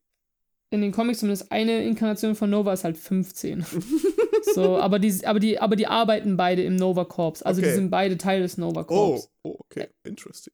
[0.70, 3.64] in den Comics, zumindest eine Inkarnation von Nova ist halt 15.
[4.54, 7.42] so, aber die, aber, die, aber die arbeiten beide im Nova Corps.
[7.42, 7.70] Also Okay.
[7.70, 9.31] die sind beide Teil des Nova Oh, Corps.
[9.44, 9.88] oh, okay.
[10.04, 10.52] Interesting.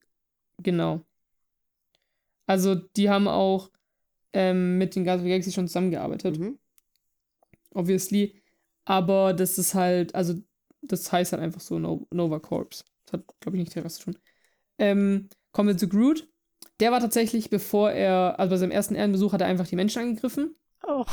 [0.63, 1.05] Genau.
[2.47, 3.71] Also die haben auch
[4.33, 6.39] ähm, mit den Guardians of the Galaxy schon zusammengearbeitet.
[6.39, 6.59] Mhm.
[7.75, 8.41] obviously.
[8.85, 10.35] Aber das ist halt, also
[10.83, 12.85] das heißt halt einfach so no Nova Corps.
[13.07, 14.17] Das hat, glaube ich, nicht der Rest schon.
[14.79, 16.29] Ähm, kommen wir zu Groot.
[16.81, 20.03] Der war tatsächlich, bevor er, also bei seinem ersten Ehrenbesuch hat er einfach die Menschen
[20.03, 21.05] angegriffen Oh.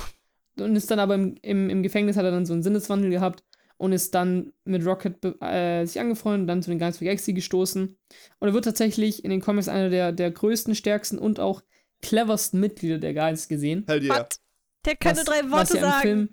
[0.59, 3.43] und ist dann aber im, im, im Gefängnis hat er dann so einen Sinneswandel gehabt
[3.77, 7.05] und ist dann mit Rocket äh, sich angefreundet und dann zu den Guardians of the
[7.05, 7.97] Galaxy gestoßen.
[8.39, 11.61] Und er wird tatsächlich in den Comics einer der, der größten, stärksten und auch
[12.01, 13.85] cleversten Mitglieder der Guardians gesehen.
[13.87, 14.19] Hell yeah.
[14.29, 14.39] Was?
[14.85, 16.01] Der kann nur drei Worte ja im sagen.
[16.01, 16.29] Film-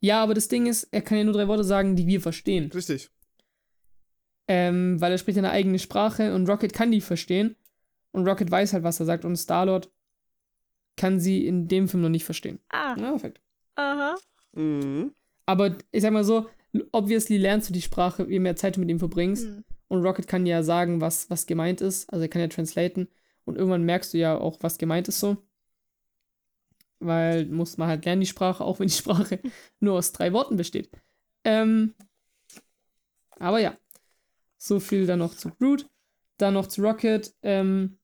[0.00, 2.70] Ja, aber das Ding ist, er kann ja nur drei Worte sagen, die wir verstehen.
[2.72, 3.10] Richtig.
[4.46, 7.56] Ähm, weil er spricht eine eigene Sprache und Rocket kann die verstehen.
[8.14, 9.24] Und Rocket weiß halt, was er sagt.
[9.24, 9.90] Und Star-Lord
[10.96, 12.60] kann sie in dem Film noch nicht verstehen.
[12.68, 13.40] Ah, Ja, perfekt.
[13.74, 14.14] aha.
[14.52, 15.12] Mhm.
[15.46, 16.48] Aber ich sag mal so,
[16.92, 19.46] obviously lernst du die Sprache, je mehr Zeit du mit ihm verbringst.
[19.46, 19.64] Hm.
[19.88, 22.10] Und Rocket kann ja sagen, was, was gemeint ist.
[22.12, 23.08] Also er kann ja translaten.
[23.44, 25.36] Und irgendwann merkst du ja auch, was gemeint ist so.
[27.00, 29.40] Weil muss man halt lernen, die Sprache, auch wenn die Sprache
[29.80, 30.90] nur aus drei Worten besteht.
[31.42, 31.94] Ähm,
[33.32, 33.76] aber ja.
[34.56, 35.90] So viel dann noch zu Groot.
[36.38, 37.34] Dann noch zu Rocket.
[37.42, 37.98] Ähm,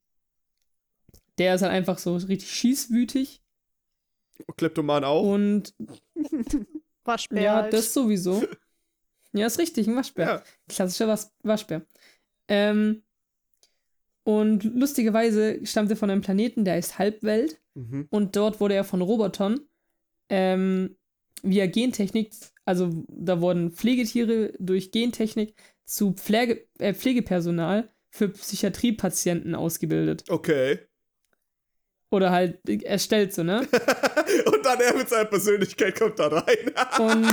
[1.40, 3.42] der ist halt einfach so richtig schießwütig.
[4.56, 5.22] Kleptoman auch.
[5.22, 5.74] Und
[7.04, 7.42] Waschbär.
[7.42, 7.72] ja, halt.
[7.72, 8.44] das sowieso.
[9.32, 10.26] Ja, ist richtig, ein Waschbär.
[10.26, 10.42] Ja.
[10.68, 11.86] Klassischer Was Waschbär.
[12.48, 13.02] Ähm,
[14.22, 17.58] und lustigerweise stammt er von einem Planeten, der heißt Halbwelt.
[17.74, 18.06] Mhm.
[18.10, 19.60] Und dort wurde er von Robotern
[20.28, 20.96] ähm,
[21.42, 22.32] via Gentechnik,
[22.66, 25.54] also da wurden Pflegetiere durch Gentechnik
[25.86, 30.24] zu Pflege, äh, Pflegepersonal für Psychiatriepatienten ausgebildet.
[30.28, 30.80] Okay.
[32.10, 33.60] Oder halt erstellt, so, ne?
[34.46, 36.72] und dann er mit seiner Persönlichkeit kommt da rein.
[36.98, 37.26] Und,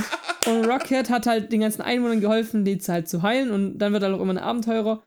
[0.46, 3.50] und Rocket hat halt den ganzen Einwohnern geholfen, die halt zu heilen.
[3.50, 5.02] Und dann wird er auch immer ein Abenteurer.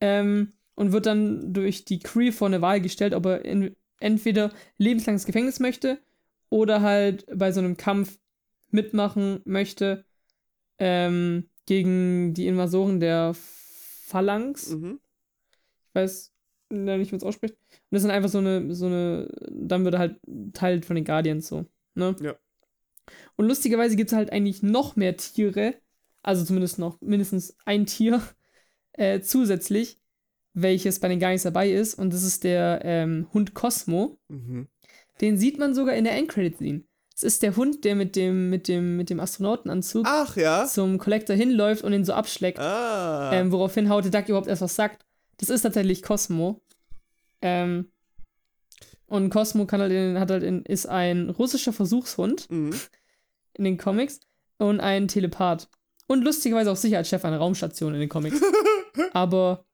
[0.00, 4.52] Ähm, und wird dann durch die Crew vor eine Wahl gestellt, ob er in, entweder
[4.76, 5.98] lebenslanges Gefängnis möchte
[6.50, 8.18] oder halt bei so einem Kampf
[8.70, 10.04] mitmachen möchte
[10.78, 13.34] ähm, gegen die Invasoren der
[14.06, 14.70] Phalanx.
[14.70, 15.00] mhm.
[15.88, 16.32] Ich weiß
[16.70, 17.54] leider nicht, wie man es ausspricht.
[17.54, 20.20] Und das sind einfach so eine, so eine, dann wird er halt
[20.52, 22.14] Teil von den Guardians so, ne?
[22.20, 22.36] Ja.
[23.36, 25.74] Und lustigerweise gibt es halt eigentlich noch mehr Tiere,
[26.22, 28.22] also zumindest noch mindestens ein Tier
[28.92, 30.00] äh, zusätzlich,
[30.54, 31.94] welches bei den Guardians dabei ist.
[31.94, 34.18] Und das ist der ähm, Hund Cosmo.
[34.28, 34.68] Mhm.
[35.20, 36.82] Den sieht man sogar in der Endcredit-Scene.
[37.14, 40.66] Es ist der Hund, der mit dem, mit dem, mit dem Astronautenanzug ja.
[40.66, 42.60] zum Collector hinläuft und ihn so abschleckt.
[42.60, 43.32] Ah.
[43.32, 45.04] Ähm, woraufhin the Duck überhaupt erst was sagt.
[45.38, 46.60] Das ist tatsächlich Cosmo.
[47.42, 47.90] Ähm,
[49.06, 52.74] und Cosmo kann halt in, hat halt in, ist ein russischer Versuchshund mhm.
[53.54, 54.20] in den Comics
[54.58, 55.68] und ein Telepath.
[56.06, 58.40] Und lustigerweise auch Sicherheitschef einer Raumstation in den Comics.
[59.12, 59.64] Aber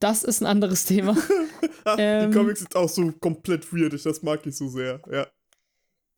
[0.00, 1.16] das ist ein anderes Thema.
[1.84, 2.30] Ach, Ähm.
[2.30, 3.94] die Comics sind auch so komplett weird.
[3.94, 5.00] Ich- Das mag ich so sehr.
[5.10, 5.26] Ja.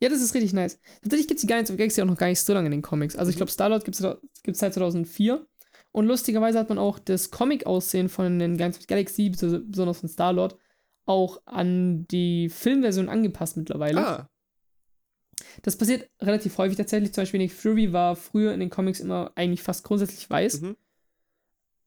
[0.03, 0.79] Ja, das ist richtig nice.
[1.03, 2.83] Tatsächlich gibt es die Guardians of Galaxy auch noch gar nicht so lange in den
[2.83, 3.16] Comics.
[3.16, 5.47] Also ich glaube, Star-Lord gibt es seit 2004.
[5.92, 10.09] Und lustigerweise hat man auch das Comic-Aussehen von den Guardians of the Galaxy, besonders von
[10.09, 10.57] Star-Lord,
[11.05, 14.07] auch an die Filmversion angepasst mittlerweile.
[14.07, 14.31] Ah,
[15.62, 17.12] Das passiert relativ häufig tatsächlich.
[17.12, 20.61] Zum Beispiel Nick Fury war früher in den Comics immer eigentlich fast grundsätzlich weiß.
[20.61, 20.76] mhm.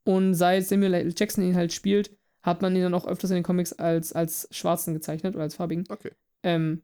[0.03, 1.13] Und seit Samuel L.
[1.17, 4.49] Jackson ihn halt spielt, hat man ihn dann auch öfters in den Comics als, als
[4.51, 5.85] schwarzen gezeichnet oder als farbigen.
[5.89, 6.11] okay.
[6.43, 6.83] Ähm,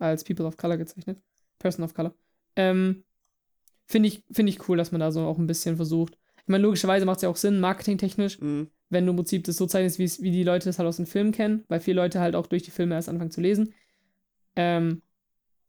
[0.00, 1.22] als People of Color gezeichnet.
[1.60, 2.12] Person of Color.
[2.56, 3.04] Ähm,
[3.86, 6.18] Finde ich, find ich cool, dass man da so auch ein bisschen versucht.
[6.38, 8.70] Ich meine, logischerweise macht es ja auch Sinn, marketingtechnisch, Mhm.
[8.88, 11.32] wenn du im Prinzip das so zeichnest, wie die Leute das halt aus den Filmen
[11.32, 13.74] kennen, weil viele Leute halt auch durch die Filme erst anfangen zu lesen.
[14.56, 15.02] Ähm,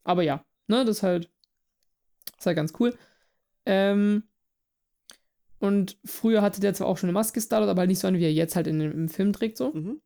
[0.04, 1.30] aber ja, ne, das ist halt,
[2.26, 2.98] das ist halt ganz cool.
[3.66, 4.24] Ähm,
[5.60, 8.20] und früher hatte der zwar auch schon eine Maske Star aber halt nicht so eine,
[8.20, 9.74] wie er jetzt halt in, dem- im Film trägt, so.
[9.74, 10.02] Mhm.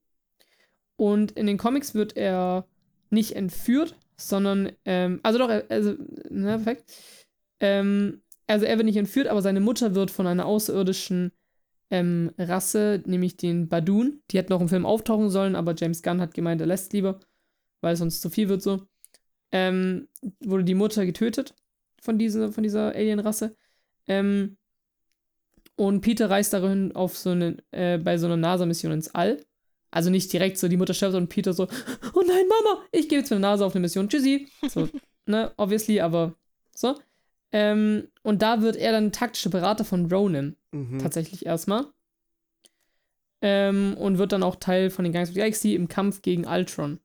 [0.96, 2.68] Und in den Comics wird er
[3.10, 5.96] nicht entführt, sondern, ähm, also doch, also,
[6.30, 6.94] na, perfekt.
[7.62, 11.32] Ähm, also er wird nicht entführt, aber seine Mutter wird von einer außerirdischen
[11.90, 16.20] ähm, Rasse, nämlich den Badun, die hätten auch im Film auftauchen sollen, aber James Gunn
[16.20, 17.20] hat gemeint, er lässt lieber,
[17.82, 18.88] weil es sonst zu viel wird so.
[19.54, 20.08] Ähm,
[20.40, 21.54] wurde die Mutter getötet
[22.02, 23.56] von dieser, von dieser Alien-Rasse.
[24.08, 24.58] Ähm,
[25.76, 29.44] und Peter reist darin auf so eine, äh, bei so einer NASA-Mission ins All.
[29.92, 31.68] Also nicht direkt so, die Mutter stirbt und Peter so,
[32.14, 34.48] oh nein, Mama, ich gehe jetzt mit der NASA auf eine Mission, tschüssi.
[34.70, 34.88] So,
[35.26, 36.36] ne, obviously, aber
[36.74, 36.96] so.
[37.52, 41.00] Ähm, und da wird er dann taktischer Berater von Ronan, Mhm.
[41.00, 41.86] tatsächlich erstmal.
[43.42, 46.46] Ähm, und wird dann auch Teil von den Guardians of the Galaxy im Kampf gegen
[46.46, 47.00] Ultron.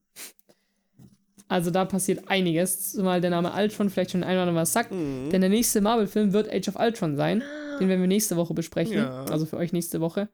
[1.49, 4.91] Also da passiert einiges, zumal der Name Ultron vielleicht schon ein oder andere was sagt.
[4.93, 5.31] Mhm.
[5.31, 7.43] Denn der nächste Marvel-Film wird Age of Ultron sein.
[7.81, 8.97] Den werden wir nächste Woche besprechen.
[8.99, 9.25] Ja.
[9.27, 10.29] Also für euch nächste Woche,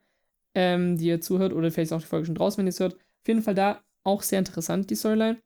[0.54, 1.52] ähm, die ihr zuhört.
[1.52, 2.94] Oder vielleicht auch die Folge schon draußen, wenn ihr es hört.
[2.94, 5.38] Auf jeden Fall da auch sehr interessant, die Storyline.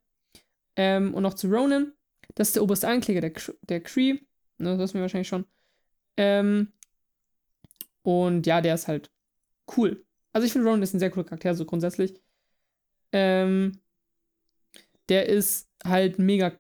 [0.77, 1.93] Ähm, und noch zu Ronan.
[2.35, 4.19] Das ist der oberste Ankläger der, Kr- der Kree.
[4.59, 5.47] Ne, das wissen wir wahrscheinlich schon.
[6.17, 6.73] Ähm,
[8.03, 9.11] und ja, der ist halt
[9.77, 10.05] cool.
[10.33, 12.15] Also ich finde Ronan ist ein sehr cooler Charakter, so grundsätzlich.
[13.13, 13.81] Ähm,
[15.09, 16.53] der ist halt mega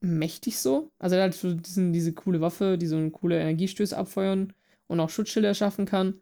[0.00, 0.90] mächtig so.
[0.98, 4.52] Also er hat so diesen, diese coole Waffe, die so eine coole Energiestöße abfeuern
[4.88, 6.20] und auch Schutzschilde erschaffen kann.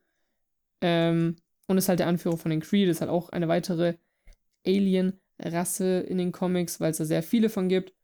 [0.81, 2.87] Ähm, und ist halt der Anführer von den Kree.
[2.87, 3.95] Das ist halt auch eine weitere
[4.67, 7.95] Alien-Rasse in den Comics, weil es da sehr viele von gibt.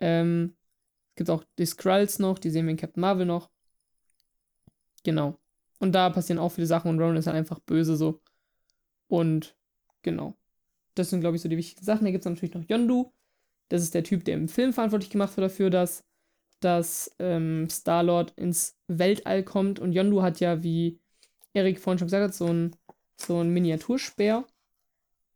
[0.00, 0.54] Ähm,
[1.14, 3.50] gibt auch die Skrulls noch, die sehen wir in Captain Marvel noch.
[5.04, 5.38] Genau.
[5.78, 8.20] Und da passieren auch viele Sachen und Ronan ist halt einfach böse so.
[9.08, 9.56] Und
[10.02, 10.36] genau.
[10.94, 12.04] Das sind, glaube ich, so die wichtigen Sachen.
[12.04, 13.12] Da gibt es natürlich noch Yondu.
[13.68, 16.04] Das ist der Typ, der im Film verantwortlich gemacht wird dafür, dass,
[16.60, 19.80] dass ähm, Star-Lord ins Weltall kommt.
[19.80, 21.00] Und Yondu hat ja, wie
[21.54, 22.76] Erik vorhin schon gesagt hat, so ein,
[23.16, 24.46] so ein Miniaturspeer,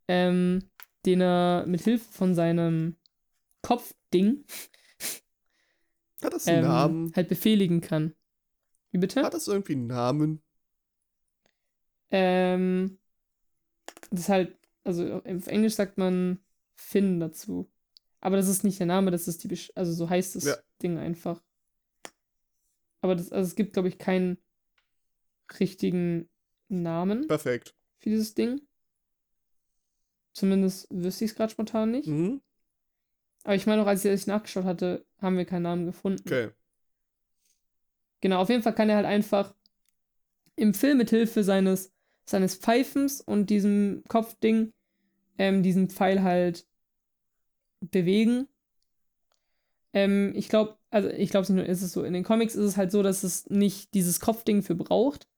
[0.09, 0.69] ähm,
[1.07, 2.97] den er mit Hilfe von seinem
[3.63, 4.45] Kopfding
[6.23, 7.13] Hat das einen ähm, Namen?
[7.15, 8.15] halt befehligen kann.
[8.91, 9.23] Wie bitte?
[9.23, 10.43] Hat das irgendwie einen Namen?
[12.11, 12.99] Ähm,
[14.11, 16.39] das ist halt, also auf Englisch sagt man
[16.77, 17.71] Finn dazu.
[18.21, 20.57] Aber das ist nicht der Name, das ist die, Besch also so heißt das Ja.
[20.83, 21.43] Ding einfach.
[23.03, 24.39] Aber das, also es gibt, glaube ich, keinen
[25.61, 26.29] richtigen
[26.69, 27.75] Namen Perfekt.
[27.99, 28.61] für dieses Ding.
[30.33, 32.09] Zumindest wüsste ich es gerade spontan nicht.
[32.09, 32.41] Mhm.
[33.47, 36.21] Aber ich meine auch, als ich nachgeschaut hatte, haben wir keinen Namen gefunden.
[36.27, 36.51] Okay.
[38.21, 39.55] Genau, auf jeden Fall kann er halt einfach
[40.57, 41.93] im Film mit Hilfe seines,
[42.25, 44.73] seines Pfeifens und diesem Kopfding
[45.39, 46.67] ähm, diesen Pfeil halt
[47.81, 48.49] bewegen.
[49.93, 52.65] Ähm, ich glaube, also ich glaube nicht nur, ist es so, in den Comics ist
[52.65, 55.29] es halt so, dass es nicht dieses Kopfding für braucht,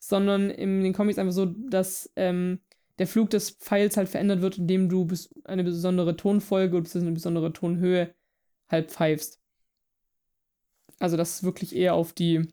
[0.00, 2.58] sondern in den Comics einfach so, dass ähm,
[3.00, 7.12] der Flug des Pfeils halt verändert wird, indem du bis eine besondere Tonfolge oder eine
[7.12, 8.14] besondere Tonhöhe
[8.68, 9.40] halt pfeifst.
[10.98, 12.46] Also, dass es wirklich eher auf die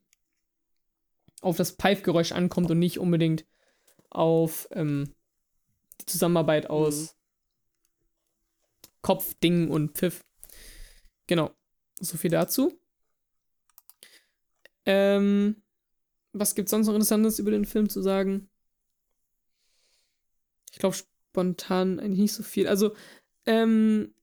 [1.42, 3.46] auf das Pfeifgeräusch ankommt und nicht unbedingt
[4.10, 5.14] auf ähm,
[6.00, 7.18] die Zusammenarbeit aus
[9.02, 10.24] Kopf, Ding und Pfiff.
[11.28, 11.52] Genau.
[12.00, 12.80] So viel dazu.
[14.86, 15.62] Ähm,
[16.32, 18.50] was gibt's sonst noch Interessantes über den Film zu sagen?
[20.78, 22.68] Ich glaube spontan eigentlich nicht so viel.
[22.68, 22.94] Also,
[23.48, 24.14] ähm,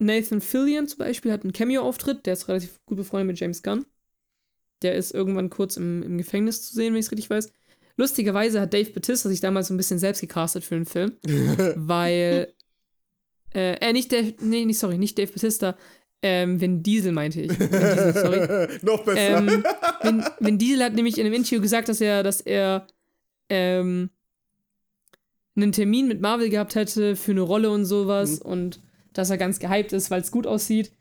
[0.00, 3.86] Nathan Fillion zum Beispiel hat einen Cameo-Auftritt, der ist relativ gut befreundet mit James Gunn.
[4.82, 7.52] Der ist irgendwann kurz im, im Gefängnis zu sehen, wenn ich es richtig weiß.
[7.96, 11.12] Lustigerweise hat Dave Bautista sich damals so ein bisschen selbst gecastet für den Film,
[11.76, 12.52] weil
[13.54, 15.76] äh, äh, nicht Dave, nee, nicht, sorry, nicht Dave Bautista,
[16.20, 17.60] ähm, Vin Diesel meinte ich.
[17.60, 18.78] Vin Diesel, sorry.
[18.82, 19.38] Noch besser.
[19.38, 19.64] Ähm,
[20.02, 22.88] Vin, Vin Diesel hat nämlich in einem Interview gesagt, dass er, dass er
[23.48, 24.10] ähm,
[25.56, 28.50] einen Termin mit Marvel gehabt hätte für eine Rolle und sowas Mhm.
[28.50, 28.80] und
[29.12, 30.92] dass er ganz gehypt ist, weil es gut aussieht.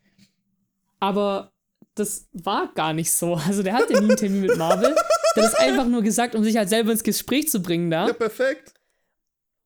[0.99, 1.51] Aber
[1.95, 3.35] das war gar nicht so.
[3.35, 4.95] Also der hatte nie einen Termin mit Marvel.
[5.37, 8.07] Der hat es einfach nur gesagt, um sich halt selber ins Gespräch zu bringen da.
[8.07, 8.73] Ja, perfekt.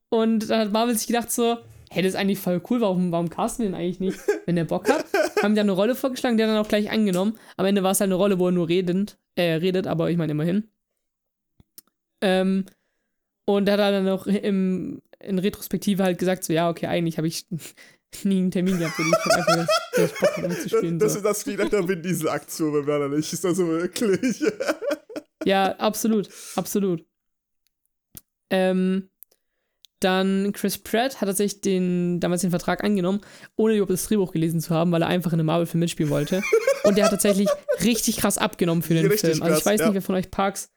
[0.10, 1.58] Und dann hat Marvel sich gedacht so,
[1.90, 4.20] hey, das ist eigentlich voll cool, warum, warum casten wir den eigentlich nicht?
[4.46, 5.06] Wenn der Bock hat,
[5.42, 7.40] haben die eine Rolle vorgeschlagen, der dann auch gleich angenommen.
[7.58, 10.18] Am Ende war es halt eine Rolle, wo er nur redend, äh, redet, aber ich
[10.18, 10.70] meine immerhin.
[12.22, 12.66] Ähm,
[13.46, 17.18] und da hat er dann auch im, in Retrospektive halt gesagt, so, ja, okay, eigentlich
[17.18, 17.46] habe ich
[18.24, 21.00] nie einen Termin gehabt, und ich einfach das, das Bock damit zu spielen.
[21.00, 21.22] Das, so.
[21.22, 23.32] das ist das wie nach der Vin Diesel-Aktion bei Werner nicht.
[23.32, 24.44] Ist das so wirklich?
[25.46, 27.06] Ja, absolut, absolut.
[28.50, 29.10] Ähm,
[30.00, 33.22] dann Chris Pratt hat tatsächlich den, damals den Vertrag angenommen,
[33.56, 36.42] ohne überhaupt das Drehbuch gelesen zu haben, weil er einfach in einem Marvel-Film mitspielen wollte.
[36.84, 37.48] Und der hat tatsächlich
[37.84, 39.44] richtig krass abgenommen für den Richtig Film.
[39.44, 39.86] Also ich krass, weiß ja.
[39.86, 40.70] nicht, wer von euch Parks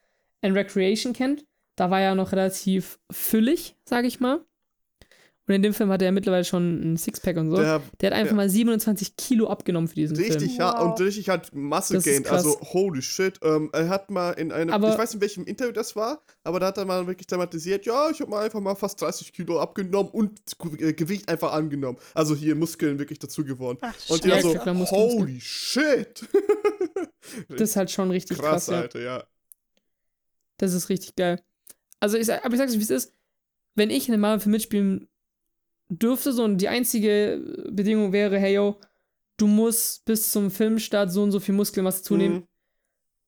[0.42, 1.44] and Recreation kennt.
[1.78, 4.44] Da war er noch relativ füllig, sage ich mal.
[5.46, 7.56] Und in dem Film hatte er mittlerweile schon ein Sixpack und so.
[7.56, 8.36] Der, Der, hat einfach ja.
[8.36, 10.58] mal 27 Kilo abgenommen für diesen richtig, Film.
[10.58, 10.90] ja, Wow.
[10.90, 12.28] und richtig hat Masse gained.
[12.28, 13.38] Also, holy shit.
[13.42, 16.20] Ähm, er hat mal in einem, Aber- ich weiß nicht, in welchem Interview das war,
[16.42, 19.32] aber da hat er mal wirklich thematisiert, ja, ich habe mal einfach mal fast 30
[19.32, 20.38] Kilo abgenommen und
[20.80, 21.96] äh, Gewicht einfach angenommen.
[22.12, 23.78] Also hier Muskeln wirklich dazu gewonnen.
[23.80, 25.20] Ach, Und Ja, ja, so, klar, Muskeln, Muskeln.
[25.20, 26.26] holy shit.
[27.48, 28.80] Das ist halt schon richtig krass, krass, ja.
[28.82, 29.24] Alter, ja.
[30.58, 31.40] Das ist richtig geil.
[32.00, 33.12] Also, ich, sag- aber ich sag's euch, wie es ist.
[33.74, 35.08] Wenn ich in einem Marvel-Film mitspielen
[35.88, 38.78] dürfte, so und die einzige Bedingung wäre, hey, yo,
[39.36, 42.46] du musst bis zum Filmstart so und so viel Muskelmasse zunehmen Mhm.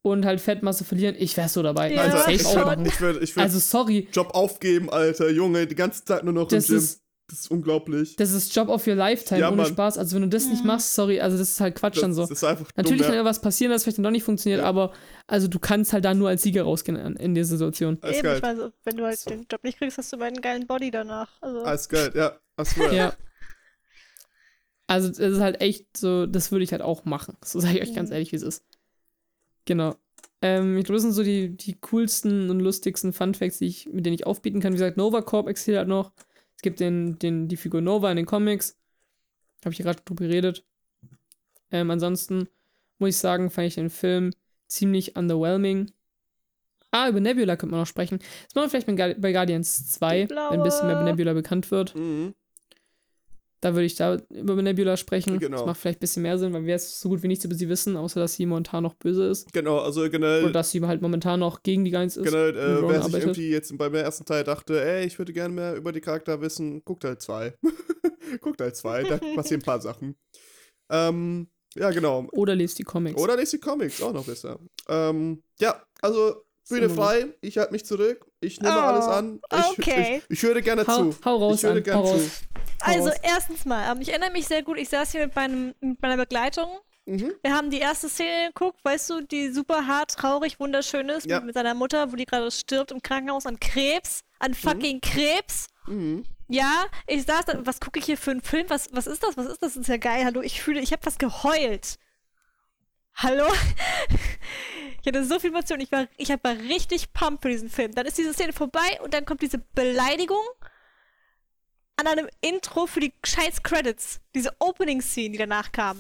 [0.03, 1.93] und halt Fettmasse verlieren, ich wär so dabei.
[1.95, 5.31] Ja, Also, Alter, ich würde ich würd, ich würd Also, sorry, Job aufgeben, Alter.
[5.31, 6.79] Junge, die ganze Zeit nur noch das im Gym.
[6.79, 7.00] ist,
[7.31, 8.17] das ist unglaublich.
[8.17, 9.67] das ist Job of your lifetime, Ja, ohne Mann.
[9.67, 9.97] Spaß.
[9.99, 12.23] Also, wenn du das nicht machst, sorry, also, das ist halt Quatsch dann so.
[12.23, 13.21] Das ist einfach Natürlich dumm, kann ja.
[13.21, 14.67] irgendwas passieren, dass vielleicht dann doch nicht funktioniert, Ja.
[14.67, 14.93] aber
[15.27, 17.99] also du kannst halt da nur als Sieger rausgehen in, in der Situation.
[18.03, 18.37] Alles Eben, geil.
[18.37, 19.31] ich meine, wenn du halt So.
[19.31, 21.31] den Job nicht kriegst, hast du meinen geilen Body danach.
[21.41, 22.37] Also, Alles geil, ja.
[22.57, 22.65] Du
[22.95, 23.15] Ja.
[24.87, 27.37] Also es ist halt echt so, das würde ich halt auch machen.
[27.45, 28.15] So sage ich euch ganz Mhm.
[28.15, 28.65] ehrlich, wie es ist.
[29.65, 29.95] Genau.
[30.43, 34.05] Ähm, ich glaube, das sind so die, die coolsten und lustigsten Funfacts, die ich, mit
[34.07, 34.73] denen ich aufbieten kann.
[34.73, 36.13] Wie gesagt, Nova Corp existiert halt noch.
[36.61, 38.79] Es gibt den, den, die Figur Nova in den Comics.
[39.65, 40.63] Habe ich gerade drüber geredet.
[41.71, 42.49] Ähm, ansonsten
[42.99, 44.35] muss ich sagen, fand ich den Film
[44.67, 45.91] ziemlich underwhelming.
[46.91, 48.19] Ah, über Nebula könnte man noch sprechen.
[48.19, 51.05] Das machen wir vielleicht bei Guardi- bei Guardians 2, Die wenn ein bisschen mehr über.
[51.05, 51.95] Nebula bekannt wird.
[51.95, 52.35] Mhm.
[53.61, 55.39] Da würde ich da über Nebula sprechen.
[55.39, 55.59] Genau.
[55.59, 57.55] Das macht vielleicht ein bisschen mehr Sinn, weil wir jetzt so gut wie nichts über
[57.55, 59.53] sie wissen, außer dass sie momentan noch böse ist.
[59.53, 62.27] Genau, also generell, Oder dass sie halt momentan noch gegen die Guardians ist.
[62.27, 63.23] und äh, wer sich arbeitet.
[63.23, 66.83] irgendwie jetzt beim ersten Teil dachte, ey, ich würde gerne mehr über die Charakter wissen,
[66.85, 67.55] guckt halt zwei.
[68.41, 70.17] guckt halt zwei, da passieren ein paar Sachen.
[70.91, 72.27] Ähm, ja, genau.
[72.33, 73.21] Oder lest die Comics.
[73.21, 74.59] Oder lest die Comics, auch noch besser.
[74.89, 79.41] Ähm, ja, also Bühne frei, ich halte mich zurück, ich nehme Oh, alles an.
[79.53, 80.23] Ich, okay.
[80.29, 81.17] ich, ich höre gerne hau, zu.
[81.25, 82.21] hau raus, ich höre an, gerne hau raus.
[82.23, 82.31] zu.
[82.81, 86.01] Also erstens mal, ähm, ich erinnere mich sehr gut, ich saß hier mit, meinem, mit
[86.01, 86.69] meiner Begleitung.
[87.07, 87.33] Mhm.
[87.43, 91.37] Wir haben die erste Szene geguckt, weißt du, die super hart, traurig, wunderschön ist, Ja.
[91.39, 95.67] mit, mit seiner Mutter, wo die gerade stirbt im Krankenhaus an Krebs, an fucking Krebs.
[95.87, 96.25] Mhm.
[96.49, 98.67] Ja, ich saß da, was gucke ich hier für einen Film?
[98.69, 99.37] Was, was ist das?
[99.37, 99.75] Was ist das?
[99.75, 100.25] Das ist ja geil.
[100.25, 101.97] Hallo, ich fühle, ich habe was geheult.
[103.15, 103.47] Hallo?
[105.03, 105.81] Ich hatte so viel Emotion.
[105.81, 107.95] Ich war, ich war richtig pumped für diesen Film.
[107.95, 110.43] Dann ist diese Szene vorbei und dann kommt diese Beleidigung
[111.97, 114.21] an einem Intro für die scheiß Credits.
[114.35, 115.99] Diese Opening-Scene, die danach kam.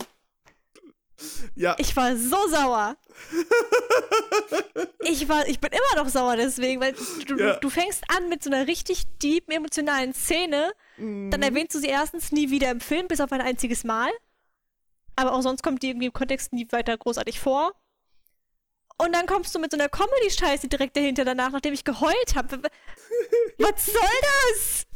[1.54, 2.96] Ja, Ich war so sauer.
[5.02, 6.94] Ich war, ich bin immer noch sauer deswegen, weil
[7.26, 7.56] du, Ja.
[7.56, 10.72] du fängst an mit so einer richtig deepen, emotionalen Szene.
[10.98, 11.30] Mhm.
[11.30, 14.10] Dann erwähnst du sie erstens nie wieder im Film, bis auf ein einziges Mal.
[15.16, 17.72] Aber auch sonst kommt die irgendwie im Kontext nie weiter großartig vor.
[18.98, 22.62] Und dann kommst du mit so einer Comedy-Scheiße direkt dahinter danach, nachdem ich geheult habe.
[23.58, 24.86] Was soll das?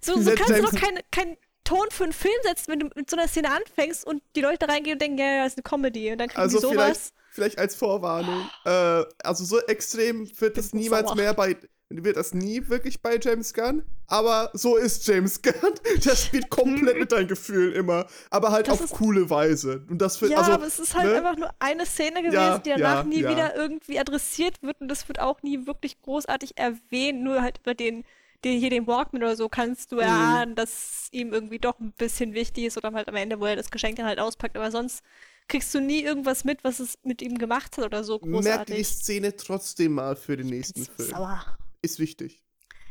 [0.00, 3.10] So, so kannst du doch keinen kein Ton für einen Film setzen, wenn du mit
[3.10, 5.62] so einer Szene anfängst und die Leute reingehen und denken, ja, ja, das ist eine
[5.62, 6.12] Comedy.
[6.12, 7.12] Und dann kriegen Also die vielleicht, sowas.
[7.30, 8.48] vielleicht als Vorwarnung.
[8.64, 11.16] Äh, also so extrem wird es niemals sauer.
[11.16, 11.56] mehr bei.
[11.90, 13.84] Wird das nie wirklich bei James Gunn?
[14.06, 15.54] Aber so ist James Gunn.
[16.04, 18.06] Der spielt komplett mit deinen Gefühlen immer.
[18.30, 19.84] Aber halt Das auf coole Weise.
[19.88, 20.32] Und das wird.
[20.32, 21.16] Ja, also, aber es ist halt ne?
[21.16, 23.30] einfach nur eine Szene gewesen, Ja, die danach ja, nie ja.
[23.30, 27.22] wieder irgendwie adressiert wird und das wird auch nie wirklich großartig erwähnt.
[27.22, 28.04] Nur halt über den,
[28.44, 29.96] den hier den Walkman oder so kannst Mhm.
[29.96, 33.46] du erahnen, dass ihm irgendwie doch ein bisschen wichtig ist oder halt am Ende, wo
[33.46, 34.56] er das Geschenk dann halt auspackt.
[34.56, 35.02] Aber sonst
[35.48, 38.30] kriegst du nie irgendwas mit, was es mit ihm gemacht hat oder so merkt die
[38.32, 38.88] großartig.
[38.88, 41.10] Szene trotzdem mal für den nächsten Film.
[41.10, 41.44] sauer.
[41.84, 42.42] Ist wichtig.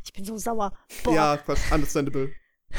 [0.06, 0.72] Ich bin so sauer.
[1.04, 1.14] Boah.
[1.16, 1.40] Ja,
[1.74, 2.32] understandable.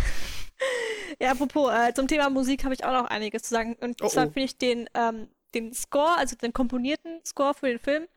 [1.21, 3.77] Ja, apropos, äh, zum Thema Musik habe ich auch noch einiges zu sagen.
[3.81, 4.31] Und Oh, zwar oh.
[4.31, 8.09] finde ich den, ähm, den Score, also den komponierten Score für den Film,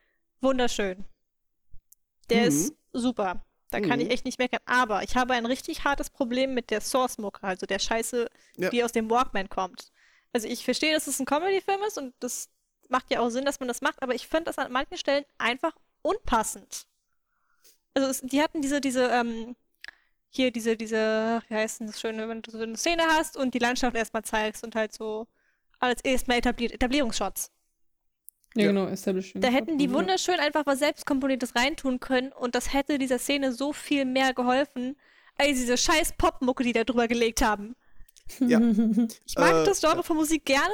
[0.41, 1.05] wunderschön.
[2.31, 2.47] Der Mhm.
[2.47, 3.45] ist super.
[3.69, 4.05] Da kann Mhm.
[4.07, 4.61] ich echt nicht meckern.
[4.65, 8.69] Aber ich habe ein richtig hartes Problem mit der Source-Mucke, also der Scheiße, Ja.
[8.71, 9.91] die aus dem Walkman kommt.
[10.33, 12.49] Also ich verstehe, dass es ein Comedy-Film ist und das
[12.89, 15.23] macht ja auch Sinn, dass man das macht, aber ich finde das an manchen Stellen
[15.37, 16.87] einfach unpassend.
[17.97, 19.55] Also es, die hatten diese, diese, ähm,
[20.29, 23.53] hier diese, diese, wie heißt denn das Schöne, wenn du so eine Szene hast und
[23.53, 25.27] die Landschaft erstmal zeigst und halt so
[25.79, 27.51] als erstmal etabliert, Etablierungsshots.
[28.55, 28.67] Ja, Ja.
[28.67, 29.41] genau, Establishing.
[29.41, 33.73] Da hätten die wunderschön einfach was selbstkomponiertes reintun können und das hätte dieser Szene so
[33.73, 34.95] viel mehr geholfen,
[35.37, 37.75] als diese scheiß Popmucke, die da drüber gelegt haben.
[38.39, 38.59] Ja.
[39.25, 40.73] Ich mag Äh, das Genre von Musik gerne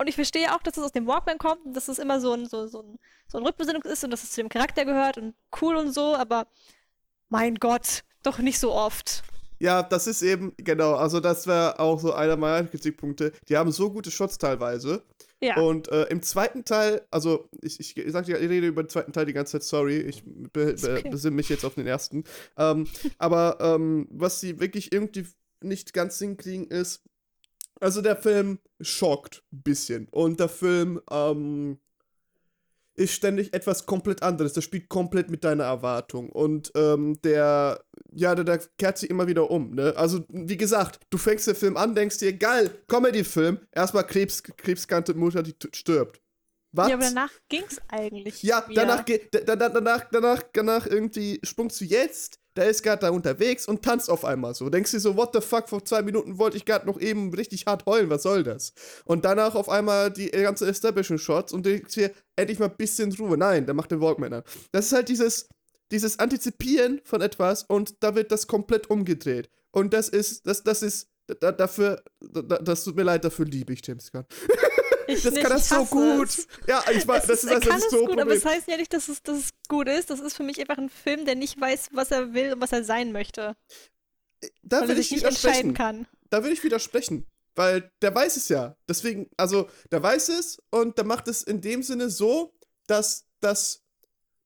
[0.00, 2.32] und ich verstehe auch, dass es aus dem Walkman kommt und dass es immer so
[2.32, 2.98] ein, so, so, ein,
[3.28, 6.16] so ein Rückbesinnung ist und dass es zu dem Charakter gehört und cool und so,
[6.16, 6.46] aber
[7.28, 9.22] mein Gott, doch nicht so oft.
[9.58, 13.32] Ja, das ist eben, genau, also das wäre auch so einer meiner Kritikpunkte.
[13.48, 15.04] Die haben so gute Shots teilweise.
[15.42, 15.58] Ja.
[15.60, 19.12] Und äh, im zweiten Teil, also ich, ich, ich, sag, ich rede über den zweiten
[19.12, 22.24] Teil die ganze Zeit, sorry, ich be, be, besinne mich jetzt auf den ersten.
[22.56, 22.86] Ähm,
[23.18, 25.26] aber ähm, was sie wirklich irgendwie
[25.60, 27.02] nicht ganz hinkriegen ist,
[27.80, 30.08] also der Film schockt ein bisschen.
[30.10, 31.78] Und der Film ähm,
[32.94, 34.52] ist ständig etwas komplett anderes.
[34.52, 36.30] Der spielt komplett mit deiner Erwartung.
[36.30, 39.74] Und ähm, der, ja, der, der kehrt sich immer wieder um.
[39.74, 39.94] Ne?
[39.96, 45.14] Also, wie gesagt, du fängst den Film an, denkst dir, geil, Comedy-Film, erstmal Krebs, krebskranke
[45.14, 46.20] Mutter, die stirbt.
[46.72, 46.88] Was?
[46.88, 48.42] Ja, aber danach ging's eigentlich.
[48.42, 48.86] Ja, wieder.
[48.86, 49.04] danach,
[49.46, 54.24] danach, danach, danach irgendwie sprungst du jetzt, da ist gerade da unterwegs und tanzt auf
[54.24, 54.68] einmal so.
[54.68, 57.66] Denkst dir so, what the fuck, vor zwei Minuten wollte ich gerade noch eben richtig
[57.66, 58.72] hart heulen, was soll das?
[59.04, 63.36] Und danach auf einmal die ganze Establishing-Shots und denkst dir, endlich mal ein bisschen Ruhe.
[63.36, 64.42] Nein, der macht den Walkman an.
[64.72, 65.48] Das ist halt dieses,
[65.92, 69.48] dieses Antizipieren von etwas und da wird das komplett umgedreht.
[69.72, 71.08] Und das ist, das, das ist,
[71.40, 74.24] da, dafür, da, das tut mir leid, dafür liebe ich James Gunn.
[75.10, 76.28] Ich Das nicht, kann das so gut.
[76.28, 76.46] es.
[76.66, 78.38] Ja, ich weiß, das ist, ist, er das kann ist es so gut, aber Problem.
[78.38, 80.10] es heißt ja nicht, dass es, dass es gut ist.
[80.10, 82.72] Das ist für mich einfach ein Film, der nicht weiß, was er will und was
[82.72, 83.56] er sein möchte.
[84.62, 85.74] Da er ich nicht entscheiden widersprechen.
[85.74, 86.06] kann.
[86.30, 87.26] Da will ich widersprechen.
[87.56, 88.76] Weil der weiß es ja.
[88.88, 92.54] Deswegen, also, der weiß es und der macht es in dem Sinne so,
[92.86, 93.82] dass, dass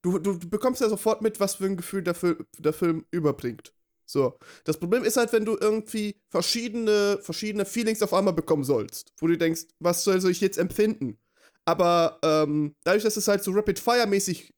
[0.01, 3.05] du, du, du bekommst ja sofort mit, was für ein Gefühl der, Fil der Film
[3.11, 3.74] überbringt.
[4.05, 4.37] So.
[4.63, 9.27] Das Problem ist halt, wenn du irgendwie verschiedene, verschiedene Feelings auf einmal bekommen sollst, wo
[9.27, 11.17] du denkst, was soll ich jetzt empfinden?
[11.65, 14.53] Aber ähm, dadurch, dass es halt so Rapid-Fire-mäßig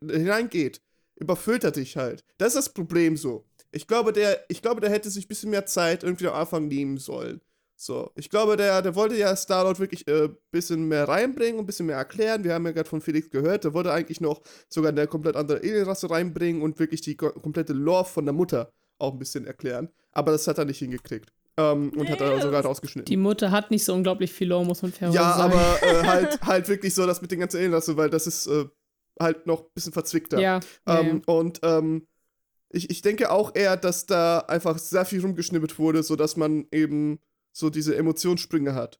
[0.00, 0.80] hineingeht,
[1.16, 2.24] überfüllt er dich halt.
[2.38, 3.44] Das ist das Problem so.
[3.72, 6.68] Ich glaube, der, ich glaube, der hätte sich ein bisschen mehr Zeit irgendwie am Anfang
[6.68, 7.40] nehmen sollen.
[7.78, 11.64] So, ich glaube, der, der wollte ja Starlord wirklich ein äh, bisschen mehr reinbringen und
[11.64, 12.42] ein bisschen mehr erklären.
[12.42, 15.58] Wir haben ja gerade von Felix gehört, der wollte eigentlich noch sogar eine komplett andere
[15.58, 19.90] Alienrasse reinbringen und wirklich die ko- komplette Lore von der Mutter auch ein bisschen erklären.
[20.12, 21.30] Aber das hat er nicht hingekriegt.
[21.58, 23.06] Ähm, und hat er Nee, sogar rausgeschnitten.
[23.10, 25.52] Die Mutter hat nicht so unglaublich viel Lore, muss man fair Ja, sagen.
[25.52, 28.64] aber äh, halt, halt wirklich so das mit den ganzen Alienrasse, weil das ist äh,
[29.20, 30.40] halt noch ein bisschen verzwickter.
[30.40, 32.06] Ja, Ähm, Und ähm,
[32.70, 37.20] ich, ich denke auch eher, dass da einfach sehr viel rumgeschnippelt wurde, sodass man eben
[37.56, 38.98] so diese Emotionssprünge hat.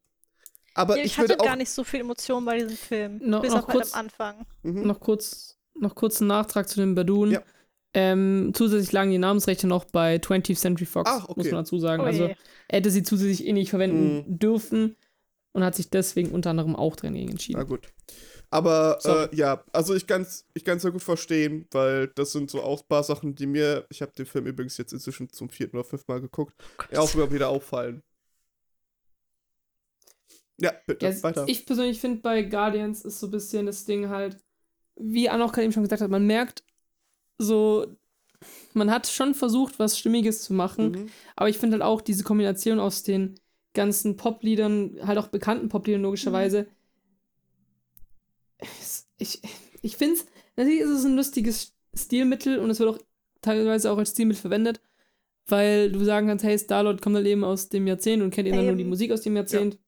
[0.74, 1.46] Aber Ja, ich, ich, würde hatte auch.
[1.46, 3.20] gar nicht so viel Emotionen bei diesem Film.
[3.22, 4.46] No- bis noch auf halt kurz- am Anfang.
[4.62, 4.86] Mhm.
[4.86, 7.32] noch kurz, noch kurz einen Nachtrag zu den Badun.
[7.32, 7.42] Ja.
[7.94, 11.34] Ähm, zusätzlich lagen die Namensrechte noch bei 20th Century Fox, Ach, okay.
[11.36, 12.02] muss man dazu sagen.
[12.02, 12.34] Oh also je.
[12.68, 14.38] er hätte sie zusätzlich eh nicht verwenden Mhm.
[14.38, 14.96] dürfen
[15.52, 17.66] und hat sich deswegen unter anderem auch dagegen Na entschieden.
[17.66, 17.88] gut.
[18.50, 19.28] Aber Sorry.
[19.32, 22.62] äh, ja, also ich kann es ich kann's ja gut verstehen, weil das sind so
[22.62, 25.76] auch ein paar Sachen, die mir, ich habe den Film übrigens jetzt inzwischen zum vierten
[25.76, 26.54] oder fünften Mal geguckt,
[26.92, 28.02] ja, auch immer wieder auffallen.
[30.58, 31.44] Ja, bitte, Ja, weiter.
[31.48, 34.38] ich persönlich finde, bei Guardians ist so ein bisschen das Ding halt,
[34.96, 36.64] wie Anna auch gerade eben schon gesagt hat, man merkt
[37.38, 37.86] so,
[38.72, 41.08] man hat schon versucht, was Stimmiges zu machen, Mhm.
[41.36, 43.38] aber ich finde halt auch diese Kombination aus den
[43.74, 46.66] ganzen Popliedern, halt auch bekannten Popliedern logischerweise,
[48.80, 49.40] es- ich,
[49.82, 50.26] ich finde es,
[50.56, 52.98] natürlich ist es ein lustiges Stilmittel und es wird auch
[53.42, 54.80] teilweise auch als Stilmittel verwendet,
[55.46, 58.56] weil du sagen kannst, hey, Starlord kommt halt eben aus dem Jahrzehnt und kennt eben
[58.64, 58.88] nur die Eben.
[58.88, 59.74] Musik aus dem Jahrzehnt.
[59.74, 59.80] Ja.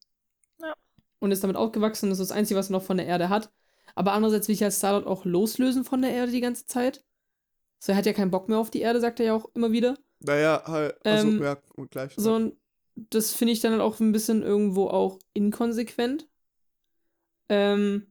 [1.19, 3.51] Und ist damit aufgewachsen, das ist das Einzige, was er noch von der Erde hat.
[3.95, 7.03] Aber andererseits will ich als Starlord auch loslösen von der Erde die ganze Zeit.
[7.79, 9.71] So, er hat ja keinen Bock mehr auf die Erde, sagt er ja auch immer
[9.71, 9.97] wieder.
[10.19, 12.13] Naja, halt, also, Ähm, ja, und gleich.
[12.15, 12.55] So, und
[12.95, 16.27] das finde ich dann halt auch ein bisschen irgendwo auch inkonsequent.
[17.47, 18.07] Ähm,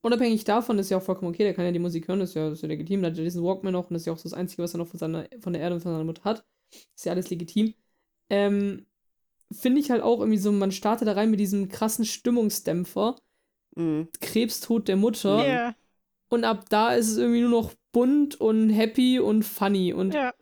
[0.00, 2.34] unabhängig davon ist ja auch vollkommen okay, der kann ja die Musik hören, das ist
[2.34, 4.18] ja, ist ja legitim, der hat ja diesen Walkman noch und das ist ja auch
[4.18, 6.24] so das Einzige, was er noch von, seiner, von der Erde und von seiner Mutter
[6.24, 6.44] hat.
[6.94, 7.74] Ist ja alles legitim.
[8.30, 8.86] Ähm,
[9.52, 13.16] finde ich halt auch irgendwie so, man startet da rein mit diesem krassen Stimmungsdämpfer,
[13.74, 14.08] Mhm.
[14.20, 15.74] Krebstod der Mutter, Ja,
[16.28, 20.34] und ab da ist es irgendwie nur noch bunt und happy und funny und ja.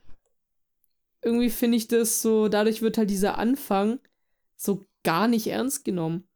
[1.23, 4.01] irgendwie finde ich das so, dadurch wird halt dieser Anfang
[4.57, 6.29] so gar nicht ernst genommen.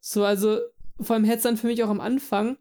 [0.00, 0.60] So, also,
[1.00, 2.56] vor allem hätte es dann für mich auch am Anfang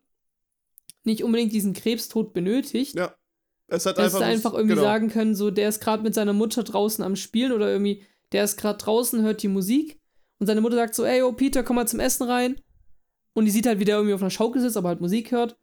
[1.03, 3.15] nicht unbedingt diesen Krebstod benötigt, Ja.
[3.67, 4.85] Es hat Dass einfach, sie einfach irgendwie genau.
[4.85, 8.43] sagen können, so, der ist gerade mit seiner Mutter draußen am Spielen oder irgendwie, der
[8.43, 9.99] ist gerade draußen, hört die Musik
[10.39, 12.55] und seine Mutter sagt so, ey, oh Peter, komm mal zum Essen rein.
[13.33, 15.57] Und die sieht halt, wie der irgendwie auf einer Schaukel sitzt, aber halt Musik hört.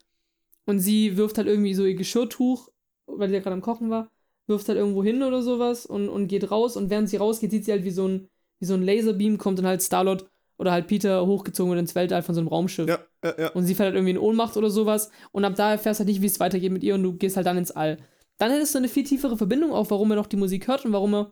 [0.65, 2.69] Und sie wirft halt irgendwie so ihr Geschirrtuch,
[3.05, 4.09] weil die ja gerade am Kochen war,
[4.47, 6.75] wirft halt irgendwo hin oder sowas und, und geht raus.
[6.77, 8.27] Und während sie rausgeht, sieht sie halt, wie so ein,
[8.59, 10.25] wie so ein Laserbeam kommt und halt Starlord
[10.57, 12.87] oder halt Peter hochgezogen wird ins Weltall von so einem Raumschiff.
[12.87, 13.51] Ja, ja, ja.
[13.51, 15.09] Und sie fällt halt irgendwie in Ohnmacht oder sowas.
[15.31, 17.35] Und ab da erfährst du halt nicht, wie es weitergeht mit ihr und du gehst
[17.35, 17.97] halt dann ins All.
[18.37, 20.93] Dann hättest du eine viel tiefere Verbindung, auch warum er noch die Musik hört und
[20.93, 21.31] warum er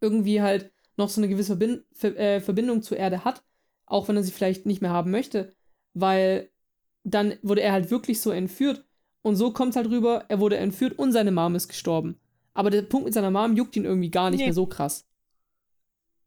[0.00, 3.42] irgendwie halt noch so eine gewisse Verbin Ver äh, Verbindung zur Erde hat,
[3.86, 5.54] auch wenn er sie vielleicht nicht mehr haben möchte.
[5.94, 6.50] Weil
[7.04, 8.84] dann wurde er halt wirklich so entführt.
[9.22, 12.18] Und so kommt es halt rüber, er wurde entführt und seine Mom ist gestorben.
[12.54, 14.46] Aber der Punkt mit seiner Mom juckt ihn irgendwie gar nicht Nee.
[14.46, 15.06] mehr so krass.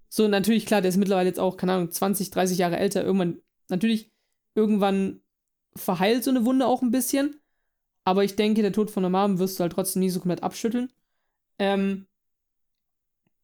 [0.10, 3.04] So, natürlich, klar, der ist mittlerweile jetzt auch, keine Ahnung, 20, 30 Jahre älter.
[3.04, 4.12] Irgendwann, natürlich,
[4.56, 5.22] irgendwann
[5.76, 7.38] verheilt so eine Wunde auch ein bisschen.
[8.04, 10.44] Aber ich denke, der Tod von der Mom wirst du halt trotzdem nie so komplett
[10.44, 10.92] abschütteln.
[11.60, 12.08] Ähm,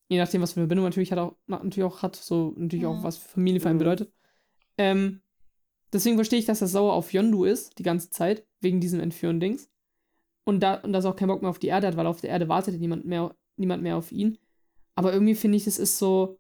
[0.10, 2.86] je nachdem, was für eine Verbindung man natürlich hat, auch, natürlich auch hat, so natürlich
[2.86, 3.04] auch, Mhm.
[3.04, 3.80] was Familie für einen Mhm.
[3.80, 4.14] bedeutet.
[4.78, 5.22] Ähm,
[5.92, 9.70] deswegen verstehe ich, dass er sauer auf Yondu ist, die ganze Zeit, wegen diesem Entführen-Dings.
[10.46, 12.22] Und, da, und dass er auch keinen Bock mehr auf die Erde hat, weil auf
[12.22, 14.38] der Erde wartet niemand mehr, niemand mehr auf ihn.
[14.96, 16.40] Aber irgendwie finde ich, das ist so.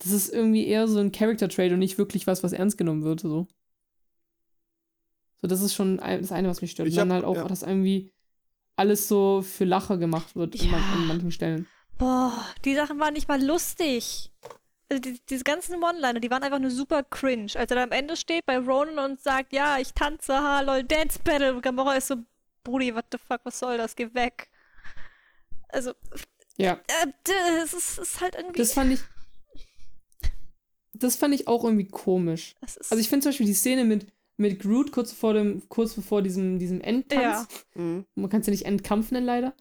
[0.00, 3.20] Das ist irgendwie eher so ein Character-Trade und nicht wirklich was, was ernst genommen wird.
[3.20, 3.46] So,
[5.40, 6.88] so das ist schon das eine, was mich stört.
[6.88, 7.46] Ich und dann hab- halt auch, ja.
[7.48, 8.12] dass irgendwie
[8.76, 10.72] alles so für Lacher gemacht wird Ja.
[10.76, 11.66] an manchen Stellen.
[12.02, 12.32] Boah,
[12.64, 14.32] die Sachen waren nicht mal lustig.
[14.90, 17.52] Also die, diese ganzen One-Liner, die waren einfach nur super cringe.
[17.54, 20.82] Als er da am Ende steht bei Ronan und sagt, ja, ich tanze, ha, lol,
[20.82, 21.54] Dance Battle.
[21.54, 22.16] Und Gamora ist so,
[22.64, 23.94] Brudi, what the fuck, was soll das?
[23.94, 24.50] Geh weg.
[25.68, 25.92] Also,
[26.56, 26.72] Ja.
[26.72, 28.58] äh, das ist, ist halt irgendwie.
[28.58, 29.00] Das fand ich.
[30.92, 32.56] Das fand ich auch irgendwie komisch.
[32.60, 36.20] Also ich finde zum Beispiel die Szene mit, mit Groot kurz vor dem, kurz bevor
[36.20, 37.46] diesem, diesem Endtanz.
[37.76, 37.80] Ja.
[37.80, 38.06] Mhm.
[38.16, 39.54] Man kann es ja nicht Endkampf nennen, leider.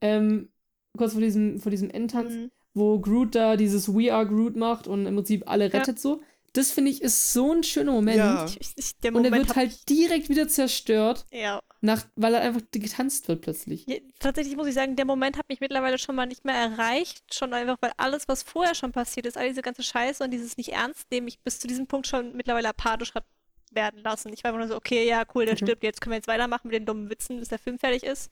[0.00, 0.48] Ähm,
[0.96, 2.50] kurz vor diesem, vor diesem Endtanz, Mhm.
[2.74, 5.78] wo Groot da dieses We Are Groot macht und im Prinzip alle Ja.
[5.78, 6.20] rettet so.
[6.52, 8.16] Das finde ich ist so ein schöner Moment.
[8.18, 8.46] Ja.
[8.46, 11.60] Ich, ich, der Und er Moment wird halt direkt wieder zerstört, Ja.
[11.80, 13.84] nach, weil er einfach getanzt wird plötzlich.
[13.88, 17.24] Ja, Tatsächlich muss ich sagen, der Moment hat mich mittlerweile schon mal nicht mehr erreicht.
[17.34, 20.56] Schon einfach, weil alles, was vorher schon passiert ist, all diese ganze Scheiße und dieses
[20.56, 23.24] nicht ernst nehmen, mich bis zu diesem Punkt schon mittlerweile apathisch hat
[23.72, 24.32] werden lassen.
[24.32, 25.58] Ich war immer nur so, okay, ja, cool, der Mhm.
[25.58, 28.30] stirbt, jetzt können wir jetzt weitermachen mit den dummen Witzen, bis der Film fertig ist.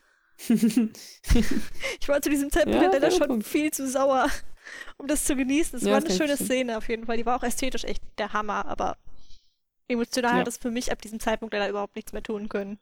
[2.00, 3.46] Ich war zu diesem Zeitpunkt Ja, leider schon Punkt.
[3.46, 4.28] viel zu sauer,
[4.98, 5.78] um das zu genießen.
[5.78, 6.36] Es Ja, war eine schöne.
[6.36, 7.16] Szene auf jeden Fall.
[7.16, 8.96] Die war auch ästhetisch echt der Hammer, aber
[9.88, 10.40] emotional Ja.
[10.40, 12.78] hat es für mich ab diesem Zeitpunkt leider überhaupt nichts mehr tun können.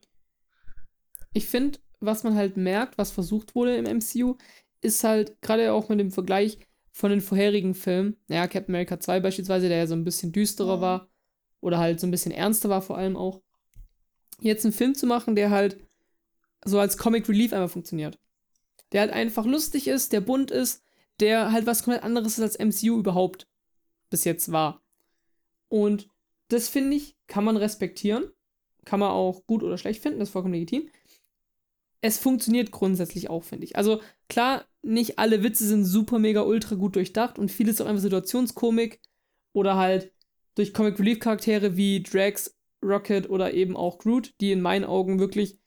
[1.32, 4.36] ich finde, was man halt merkt, was versucht wurde im MCU,
[4.80, 6.58] ist halt gerade auch mit dem Vergleich
[6.92, 10.80] von den vorherigen Filmen, naja, Captain America 2 beispielsweise, der ja so ein bisschen düsterer
[10.80, 10.80] Mhm.
[10.80, 11.08] war
[11.60, 13.42] oder halt so ein bisschen ernster war vor allem auch,
[14.40, 15.78] jetzt einen Film zu machen, der halt
[16.64, 18.18] so als Comic Relief einmal funktioniert.
[18.92, 20.82] Der halt einfach lustig ist, der bunt ist,
[21.20, 23.46] der halt was komplett anderes ist als MCU überhaupt
[24.08, 24.82] bis jetzt war.
[25.68, 26.08] Und
[26.48, 28.30] das finde ich, kann man respektieren.
[28.84, 30.88] Kann man auch gut oder schlecht finden, das ist vollkommen legitim
[32.00, 33.76] es funktioniert grundsätzlich auch, finde ich.
[33.76, 37.86] Also klar, nicht alle Witze sind super, mega, ultra gut durchdacht und vieles ist auch
[37.86, 39.00] einfach Situationskomik
[39.52, 40.12] oder halt
[40.54, 45.18] durch Comic Relief Charaktere wie Drax, Rocket oder eben auch Groot, die in meinen Augen
[45.18, 45.58] wirklich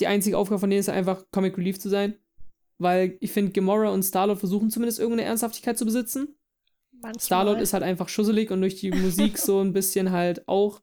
[0.00, 2.14] die einzige Aufgabe von denen ist einfach Comic Relief zu sein,
[2.78, 6.36] weil ich finde Gamora und Star-Lord versuchen zumindest irgendeine Ernsthaftigkeit zu besitzen.
[6.92, 7.20] Manchmal.
[7.20, 10.80] Star-Lord ist halt einfach schusselig und durch die Musik so ein bisschen halt auch,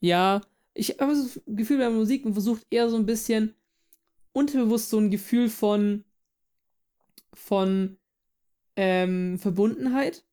[0.00, 0.40] ja,
[0.74, 3.54] ich habe das Gefühl bei der Musik, man versucht eher so ein bisschen
[4.32, 6.04] unterbewusst so ein Gefühl von,
[7.34, 7.98] von
[8.76, 10.24] ähm, Verbundenheit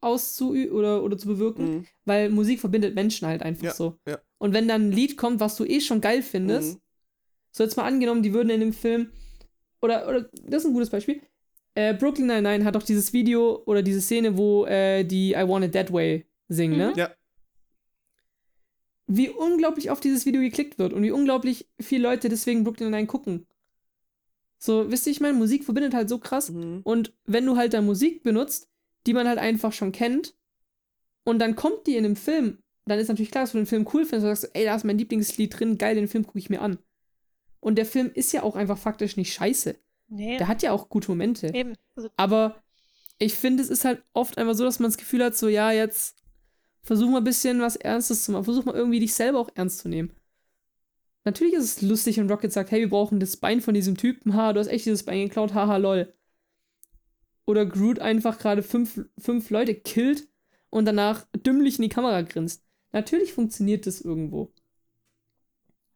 [0.00, 1.86] auszuüben oder, oder zu bewirken, Mhm.
[2.04, 3.98] weil Musik verbindet Menschen halt einfach Ja, so.
[4.06, 4.18] ja.
[4.38, 6.80] Und wenn dann ein Lied kommt, was du eh schon geil findest, Mhm.
[7.52, 9.10] so jetzt mal angenommen, die würden in dem Film,
[9.80, 11.20] oder, oder das ist ein gutes Beispiel,
[11.74, 15.64] äh, Brooklyn Nine-Nine hat doch dieses Video oder diese Szene, wo äh, die I Want
[15.64, 16.90] It That Way singen, ne?
[16.90, 16.98] Mhm.
[16.98, 17.14] Ja.
[19.06, 23.06] Wie unglaublich oft dieses Video geklickt wird und wie unglaublich viele Leute deswegen Brooklyn Nine
[23.06, 23.46] gucken.
[24.58, 26.50] So, wisst ihr, ich meine, Musik verbindet halt so krass.
[26.50, 26.80] Mhm.
[26.82, 28.68] Und wenn du halt da Musik benutzt,
[29.06, 30.34] die man halt einfach schon kennt,
[31.24, 33.86] und dann kommt die in einem Film, dann ist natürlich klar, dass du den Film
[33.92, 36.50] cool findest und sagst, ey, da ist mein Lieblingslied drin, geil, den Film gucke ich
[36.50, 36.78] mir an.
[37.60, 39.76] Und der Film ist ja auch einfach faktisch nicht scheiße.
[40.08, 41.52] Nee, Der hat ja auch gute Momente.
[41.52, 41.74] eben.
[41.96, 42.62] Also, Aber
[43.18, 45.72] ich finde, es ist halt oft einfach so, dass man das Gefühl hat, so, ja,
[45.72, 46.16] jetzt
[46.82, 48.44] versuch mal ein bisschen was Ernstes zu machen.
[48.44, 50.12] Versuch mal irgendwie dich selber auch ernst zu nehmen.
[51.24, 54.34] Natürlich ist es lustig, wenn Rocket sagt, hey, wir brauchen das Bein von diesem Typen.
[54.34, 55.54] Ha, du hast echt dieses Bein geklaut.
[55.54, 56.14] Haha, lol.
[57.46, 60.28] Oder Groot einfach gerade fünf, fünf Leute killt
[60.70, 62.64] und danach dümmlich in die Kamera grinst.
[62.96, 64.54] Natürlich funktioniert das irgendwo.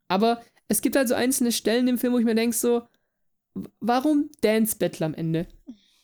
[0.06, 2.86] Aber es gibt halt so einzelne Stellen im Film, wo ich mir denke, so,
[3.80, 5.48] warum Dance Battle am Ende?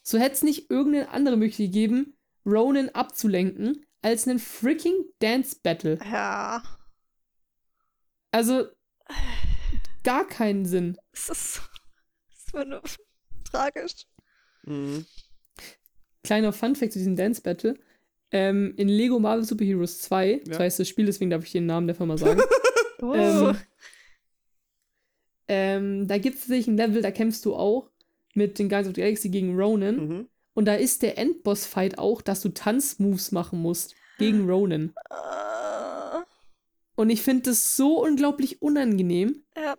[0.03, 2.17] So hätte es nicht irgendeine andere Möglichkeit gegeben,
[2.47, 5.99] Ronan abzulenken, als einen freaking Dance Battle.
[6.03, 6.63] Ja.
[8.31, 8.65] Also,
[10.03, 10.97] gar keinen Sinn.
[11.13, 11.61] Es ist,
[12.31, 12.81] es war nur
[13.45, 14.07] tragisch.
[14.63, 15.05] Mhm.
[16.25, 17.79] Kleiner Funfact zu diesem Dance Battle.
[18.33, 20.65] Ähm, in Lego Marvel Super Heroes 2, das Ja.
[20.65, 22.41] heißt das Spiel, deswegen darf ich den Namen der Firma sagen.
[23.03, 23.57] Uh, Ähm,
[25.49, 27.91] ähm, da gibt es tatsächlich ein Level, da kämpfst du auch
[28.35, 29.97] mit den Guardians of the Galaxy gegen Ronan.
[30.09, 30.29] Mhm.
[30.55, 34.95] Und da ist der Endboss-Fight auch, dass du Tanzmoves machen musst gegen Ronan.
[35.11, 36.23] äh,
[36.97, 39.45] Und ich finde das so unglaublich unangenehm.
[39.57, 39.77] ja.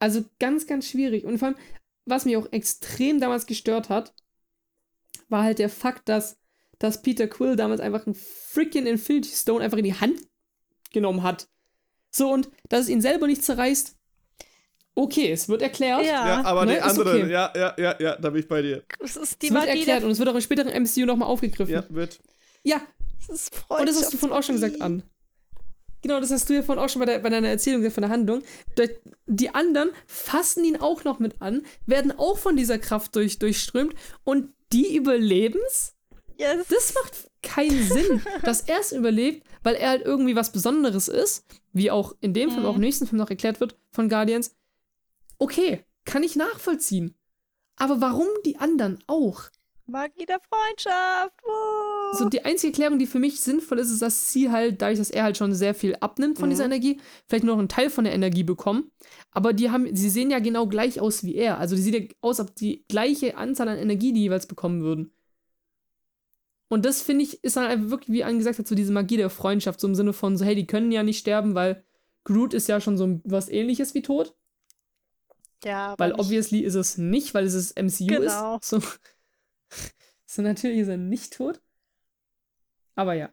[0.00, 1.24] Also ganz, ganz schwierig.
[1.24, 1.56] Und vor allem,
[2.04, 4.14] was mich auch extrem damals gestört hat,
[5.28, 6.38] war halt der Fakt, dass,
[6.78, 10.20] dass Peter Quill damals einfach einen freaking Infinity Stone einfach in die Hand
[10.92, 11.48] genommen hat.
[12.10, 13.96] So, und dass es ihn selber nicht zerreißt.
[14.94, 16.04] Okay, es wird erklärt.
[16.04, 16.26] Ja.
[16.26, 17.32] Ja, aber Ne, die ist anderen, okay.
[17.32, 18.82] ja, ja, ja, ja, da bin ich bei dir.
[18.98, 21.06] Es ist die Es wird Magie erklärt der, und es wird auch im späteren MCU
[21.06, 21.72] nochmal aufgegriffen.
[21.72, 22.18] Ja, wird.
[22.64, 22.80] ja
[23.28, 25.02] ist Und das hast du vorhin auch schon gesagt, an.
[26.02, 28.02] Genau, das hast du ja vorhin auch schon bei, der, bei deiner Erzählung gesagt, von
[28.02, 28.42] der Handlung.
[29.26, 33.94] Die anderen fassen ihn auch noch mit an, werden auch von dieser Kraft durch, durchströmt
[34.24, 35.96] und die überleben's?
[36.38, 40.52] Ja, es Das macht keinen Sinn, dass er es überlebt, weil er halt irgendwie was
[40.52, 42.68] Besonderes ist, wie auch in dem Film, Mhm.
[42.68, 44.54] auch im nächsten Film noch erklärt wird von Guardians.
[45.38, 47.14] Okay, kann ich nachvollziehen.
[47.76, 49.42] Aber warum die anderen auch?
[49.86, 51.32] Magie der Freundschaft.
[51.46, 52.16] Uh.
[52.18, 55.10] So, die einzige Erklärung, die für mich sinnvoll ist, ist, dass sie halt, dadurch, dass
[55.10, 56.50] er halt schon sehr viel abnimmt von Mhm.
[56.50, 58.90] dieser Energie, vielleicht nur noch einen Teil von der Energie bekommen.
[59.30, 61.58] Aber die haben, sie sehen ja genau gleich aus wie er.
[61.58, 65.12] Also die sehen ja aus, ob die gleiche Anzahl an Energie die jeweils bekommen würden.
[66.68, 69.30] Und das finde ich, ist dann einfach wirklich, wie angesagt hat, so diese Magie der
[69.30, 71.84] Freundschaft, so im Sinne von so, hey, die können ja nicht sterben, weil
[72.24, 74.34] Groot ist ja schon so was ähnliches wie tot.
[75.64, 78.56] ja, Weil obviously ist es nicht, weil es das MCU Genau.
[78.58, 78.68] ist.
[78.68, 78.80] So.
[80.26, 81.60] so natürlich ist er nicht tot.
[82.96, 83.32] Aber ja.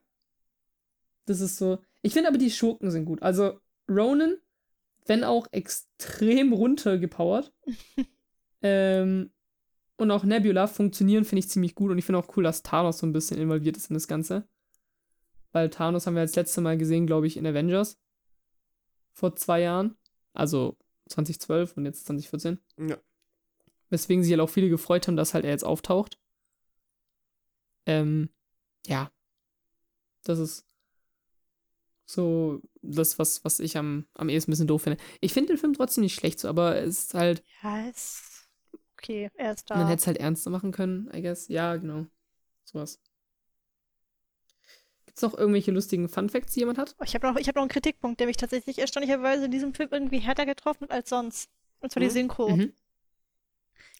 [1.25, 1.79] Das ist so.
[2.01, 3.21] Ich finde aber die Schurken sind gut.
[3.21, 3.59] Also
[3.89, 4.37] Ronan,
[5.05, 7.53] wenn auch extrem runtergepowert.
[8.61, 9.31] ähm,
[9.97, 11.91] und auch Nebula funktionieren, finde ich ziemlich gut.
[11.91, 14.47] Und ich finde auch cool, dass Thanos so ein bisschen involviert ist in das Ganze.
[15.51, 17.97] Weil Thanos haben wir als letzte Mal gesehen, glaube ich, in Avengers.
[19.13, 19.95] Vor zwei Jahren.
[20.33, 20.77] Also
[21.07, 22.59] 2012 und jetzt 2014.
[22.77, 22.97] Ja.
[23.89, 26.19] Weswegen sich halt auch viele gefreut haben, dass halt er jetzt auftaucht.
[27.85, 28.29] Ähm,
[28.85, 29.11] ja.
[30.23, 30.65] Das ist
[32.05, 34.99] so das, was, was ich am, am ehesten ein bisschen doof finde.
[35.21, 38.34] Ich finde den Film trotzdem nicht schlecht so, aber es ist halt, Ja, ist
[39.05, 39.31] okay.
[39.35, 39.75] Er ist da.
[39.77, 41.47] man hätte es halt ernster machen können, I guess.
[41.47, 42.05] Ja, genau.
[42.63, 42.99] Sowas.
[45.05, 46.95] Gibt es noch irgendwelche lustigen Fun Facts, die jemand hat?
[46.99, 49.73] Oh, Ich habe noch, ich hab noch einen Kritikpunkt, der mich tatsächlich erstaunlicherweise in diesem
[49.73, 51.49] Film irgendwie härter getroffen hat als sonst.
[51.79, 52.11] Und zwar die Mhm.
[52.11, 52.49] Synchro.
[52.49, 52.73] Mhm.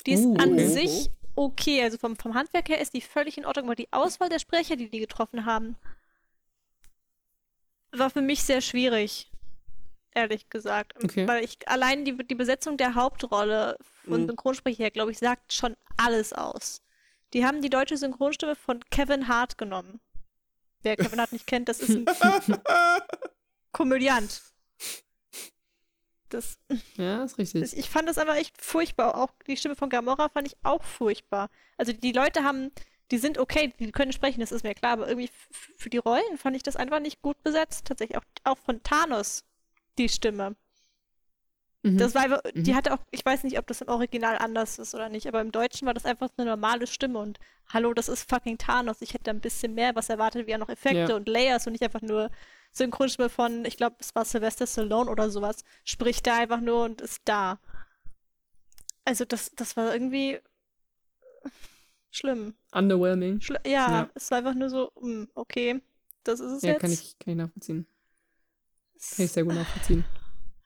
[0.05, 0.67] Die ist Uh, an okay.
[0.67, 1.83] sich okay.
[1.83, 4.75] Also vom, vom Handwerk her ist die völlig in Ordnung, aber die Auswahl der Sprecher,
[4.75, 5.75] die die getroffen haben,
[7.91, 9.31] war für mich sehr schwierig.
[10.15, 10.93] Ehrlich gesagt.
[11.03, 11.27] Okay.
[11.27, 14.27] Weil ich allein die, die Besetzung der Hauptrolle von Mhm.
[14.29, 16.81] Synchronsprecher her, glaube ich, sagt schon alles aus.
[17.33, 19.99] Die haben die deutsche Synchronstimme von Kevin Hart genommen.
[20.81, 22.05] Wer Kevin Hart nicht kennt, das ist ein
[23.71, 24.41] Komödiant.
[26.29, 26.57] Das,
[26.97, 27.61] Ja, ist richtig.
[27.61, 29.15] das, ich fand das aber echt furchtbar.
[29.17, 31.49] Auch die Stimme von Gamora fand ich auch furchtbar.
[31.77, 32.71] Also die Leute haben,
[33.11, 35.29] die sind okay, die können sprechen, das ist mir klar, aber irgendwie
[35.77, 37.85] für die Rollen fand ich das einfach nicht gut besetzt.
[37.85, 39.43] Tatsächlich auch, auch von Thanos
[39.97, 40.55] die Stimme.
[41.83, 41.97] Mhm.
[41.97, 42.75] Das war einfach, die Mhm.
[42.75, 45.51] hatte auch, ich weiß nicht, ob das im Original anders ist oder nicht, aber im
[45.51, 49.01] Deutschen war das einfach eine normale Stimme und hallo, das ist fucking Thanos.
[49.01, 51.15] Ich hätte da ein bisschen mehr was erwartet, wie auch noch Effekte Ja.
[51.15, 52.31] und Layers und nicht einfach nur
[52.71, 57.01] Synchronstimme von, ich glaube, es war Sylvester Stallone oder sowas, spricht da einfach nur und
[57.01, 57.59] ist da.
[59.05, 60.39] Also das, das war irgendwie
[62.11, 62.55] schlimm.
[62.71, 63.41] Underwhelming.
[63.41, 64.09] Schli ja, Ja.
[64.15, 65.81] es war einfach nur so, hm, okay,
[66.23, 66.81] das ist es Ja, jetzt.
[66.81, 67.85] kann ich, kann ich nachvollziehen.
[68.95, 70.03] Das Kann ich sehr gut nachvollziehen.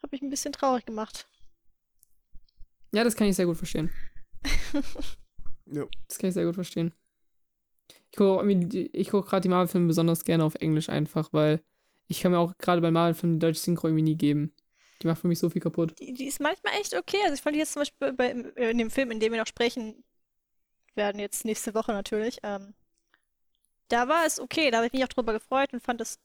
[0.02, 1.28] hat mich ein bisschen traurig gemacht.
[2.92, 3.90] Ja, das kann ich sehr gut verstehen.
[5.72, 5.86] Ja.
[6.08, 6.94] Das kann ich sehr gut verstehen.
[8.12, 11.62] Ich gucke ich guck gerade die Marvel-Filme besonders gerne auf Englisch einfach, weil
[12.08, 14.52] ich kann mir auch gerade bei Marvel-Filmen die deutsche Synchro irgendwie nie geben.
[15.02, 15.94] Die macht für mich so viel kaputt.
[16.00, 17.20] Die, die ist manchmal echt okay.
[17.24, 19.48] Also ich fand die jetzt zum Beispiel bei, in dem Film, in dem wir noch
[19.48, 20.04] sprechen
[20.96, 22.74] werden, jetzt nächste Woche natürlich, ähm,
[23.90, 24.72] da war es okay.
[24.72, 26.20] Da habe ich mich auch drüber gefreut und fand es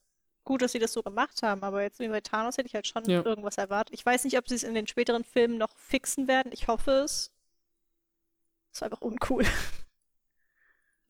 [0.45, 1.63] gut, dass sie das so gemacht haben.
[1.63, 3.25] Aber jetzt wie bei Thanos hätte ich halt schon Ja.
[3.25, 3.95] irgendwas erwartet.
[3.95, 6.53] Ich weiß nicht, ob sie es in den späteren Filmen noch fixen werden.
[6.53, 7.33] Ich hoffe es.
[8.73, 9.45] Das war einfach uncool.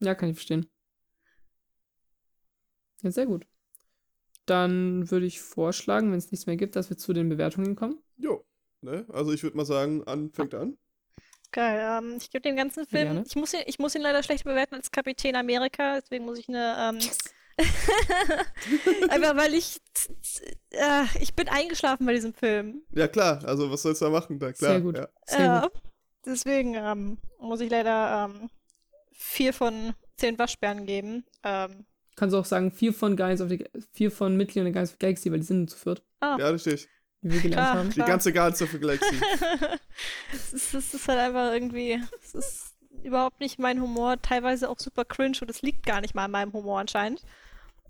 [0.00, 0.68] Ja, kann ich verstehen.
[3.02, 3.46] Ja, sehr gut.
[4.46, 8.02] Dann würde ich vorschlagen, wenn es nichts mehr gibt, dass wir zu den Bewertungen kommen.
[8.16, 8.44] Jo.
[8.82, 9.06] Ne?
[9.10, 10.76] Also ich würde mal sagen, an, fängt an.
[11.52, 11.80] Geil.
[11.80, 14.74] Ähm, ich gebe den ganzen Film, ich muss, ihn, ich muss ihn leider schlecht bewerten
[14.74, 16.76] als Kapitän Amerika, deswegen muss ich eine.
[16.78, 16.98] Ähm,
[19.08, 19.80] einfach weil ich.
[20.70, 22.82] Äh, ich bin eingeschlafen bei diesem Film.
[22.92, 23.44] Ja, klar.
[23.44, 24.38] Also was sollst du da machen?
[24.38, 24.72] Da, klar.
[24.72, 24.98] Sehr gut.
[24.98, 25.08] Ja.
[25.26, 25.60] Sehr ja.
[25.62, 25.72] gut.
[26.26, 28.50] Deswegen ähm, muss ich leider ähm,
[29.12, 31.24] vier von zehn Waschbären geben.
[31.42, 31.86] Ähm,
[32.16, 34.96] Kannst du auch sagen, vier von Guardians of the vier von Mitgliedern der Guardians of
[35.00, 36.88] the Galaxy, weil die sind nur zu viert, ah, ja, richtig.
[37.22, 37.76] wie wir gelernt Klar.
[37.76, 37.90] haben.
[37.90, 39.16] Die ganze Guardians of the Galaxy.
[40.32, 42.00] es, ist, es ist halt einfach irgendwie.
[42.22, 46.14] Es ist überhaupt nicht mein Humor, teilweise auch super cringe und es liegt gar nicht
[46.14, 47.22] mal an meinem Humor anscheinend.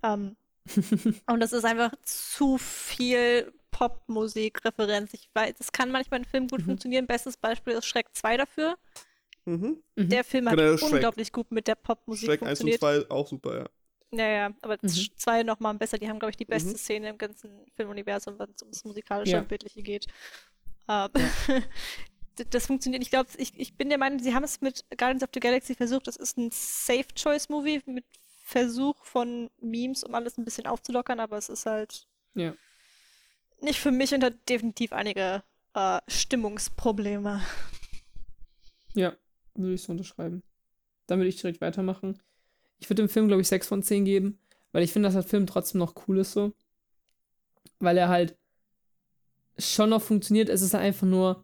[0.03, 0.35] Ähm,
[1.27, 5.13] und das ist einfach zu viel Popmusik-Referenz.
[5.13, 6.65] Ich weiß, das kann manchmal in Filmen gut Mhm.
[6.65, 7.07] funktionieren.
[7.07, 8.77] Bestes Beispiel ist Shrek 2 dafür.
[9.45, 9.83] mhm.
[9.95, 10.09] Mhm.
[10.09, 10.91] Der Film hat Genau, Shrek.
[10.93, 13.07] unglaublich gut mit der Popmusik Shrek 1 und funktioniert.
[13.07, 13.69] 2 auch super, ja.
[14.17, 14.87] Ja, ja, aber Mhm.
[15.17, 15.97] 2 nochmal besser.
[15.97, 16.77] Die haben, glaube ich, die beste Mhm.
[16.77, 19.39] Szene im ganzen Filmuniversum, wenn es ums Musikalische Ja.
[19.39, 20.07] und Bildliche geht.
[20.87, 21.09] Ähm,
[22.49, 23.03] das funktioniert.
[23.03, 25.75] Ich glaube, ich, ich bin der Meinung, sie haben es mit Guardians of the Galaxy
[25.75, 26.07] versucht.
[26.07, 28.05] Das ist ein Safe-Choice-Movie mit
[28.47, 32.53] Versuch von Memes, um alles ein bisschen aufzulockern, aber es ist halt Ja.
[33.59, 35.41] nicht für mich und hat definitiv einige
[35.73, 37.41] äh, Stimmungsprobleme.
[38.93, 39.15] Ja,
[39.55, 40.43] würde ich so unterschreiben.
[41.07, 42.21] Dann würde ich direkt weitermachen.
[42.77, 44.37] Ich würde dem Film, glaube ich, 6 von 10 geben,
[44.71, 46.53] weil ich finde, dass der Film trotzdem noch cool ist so.
[47.79, 48.37] Weil er halt
[49.57, 50.49] schon noch funktioniert.
[50.49, 51.43] Es ist halt einfach nur.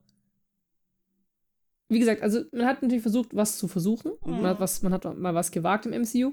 [1.90, 4.12] Wie gesagt, also man hat natürlich versucht, was zu versuchen.
[4.24, 4.34] Mhm.
[4.34, 6.30] Man, hat was, man hat mal was gewagt im MCU.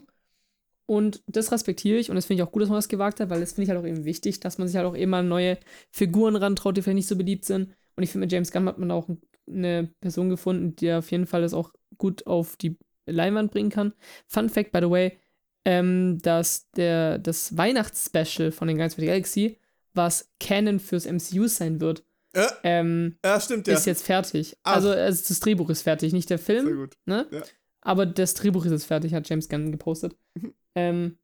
[0.91, 3.29] Und das respektiere ich und das finde ich auch gut, dass man das gewagt hat,
[3.29, 5.19] weil das finde ich halt auch eben wichtig, dass man sich halt auch eben mal
[5.21, 5.59] an neue
[5.91, 7.75] Figuren rantraut, die vielleicht nicht so beliebt sind.
[7.95, 9.07] Und ich finde, mit James Gunn hat man auch
[9.47, 13.93] eine Person gefunden, die auf jeden Fall das auch gut auf die Leinwand bringen kann.
[14.29, 15.19] Fun Fact, by the way,
[15.67, 19.59] ähm, dass der, das Weihnachtsspecial von den Guardians of the Galaxy,
[19.93, 23.75] was Canon fürs MCU sein wird, Äh, ähm, ja, stimmt, ja.
[23.75, 24.57] ist jetzt fertig.
[24.63, 24.77] Ach.
[24.77, 26.65] Also es- das Drehbuch ist fertig, nicht der Film.
[26.67, 26.95] Sehr gut.
[27.05, 27.27] Ne?
[27.31, 27.43] Ja.
[27.81, 30.17] Aber das Drehbuch ist jetzt fertig, hat James Gunn gepostet.
[30.79, 31.19] Ähm,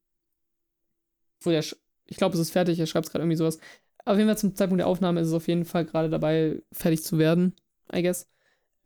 [1.42, 1.76] wo der sch-
[2.06, 3.58] ich glaube, es ist fertig, er schreibt es gerade irgendwie sowas.
[4.04, 7.04] Auf jeden Fall zum Zeitpunkt der Aufnahme ist es auf jeden Fall gerade dabei, fertig
[7.04, 7.54] zu werden,
[7.94, 8.28] I guess.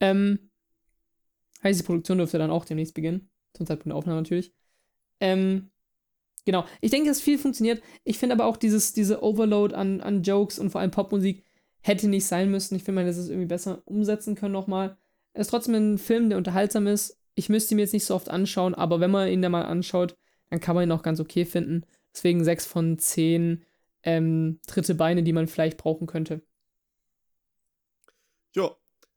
[0.01, 0.51] Ähm,
[1.65, 3.31] heißt, die Produktion dürfte dann auch demnächst beginnen.
[3.55, 4.53] Zum Zeitpunkt der Aufnahme natürlich.
[5.21, 5.71] Ähm,
[6.45, 6.65] genau.
[6.81, 7.83] Ich denke, dass viel funktioniert.
[8.05, 11.45] Ich finde aber auch dieses, diese Overload an, an Jokes und vor allem Popmusik
[11.81, 12.77] hätte nicht sein müssen.
[12.77, 14.97] Ich finde, man hätte es irgendwie besser umsetzen können nochmal.
[15.33, 17.19] Es ist trotzdem ein Film, der unterhaltsam ist.
[17.35, 19.65] Ich müsste ihn mir jetzt nicht so oft anschauen, aber wenn man ihn da mal
[19.65, 20.17] anschaut,
[20.51, 21.85] dann kann man ihn auch ganz okay finden.
[22.15, 23.65] Deswegen 6 von 10
[24.03, 26.43] ähm, dritte Beine, die man vielleicht brauchen könnte.
[28.55, 28.75] Ja,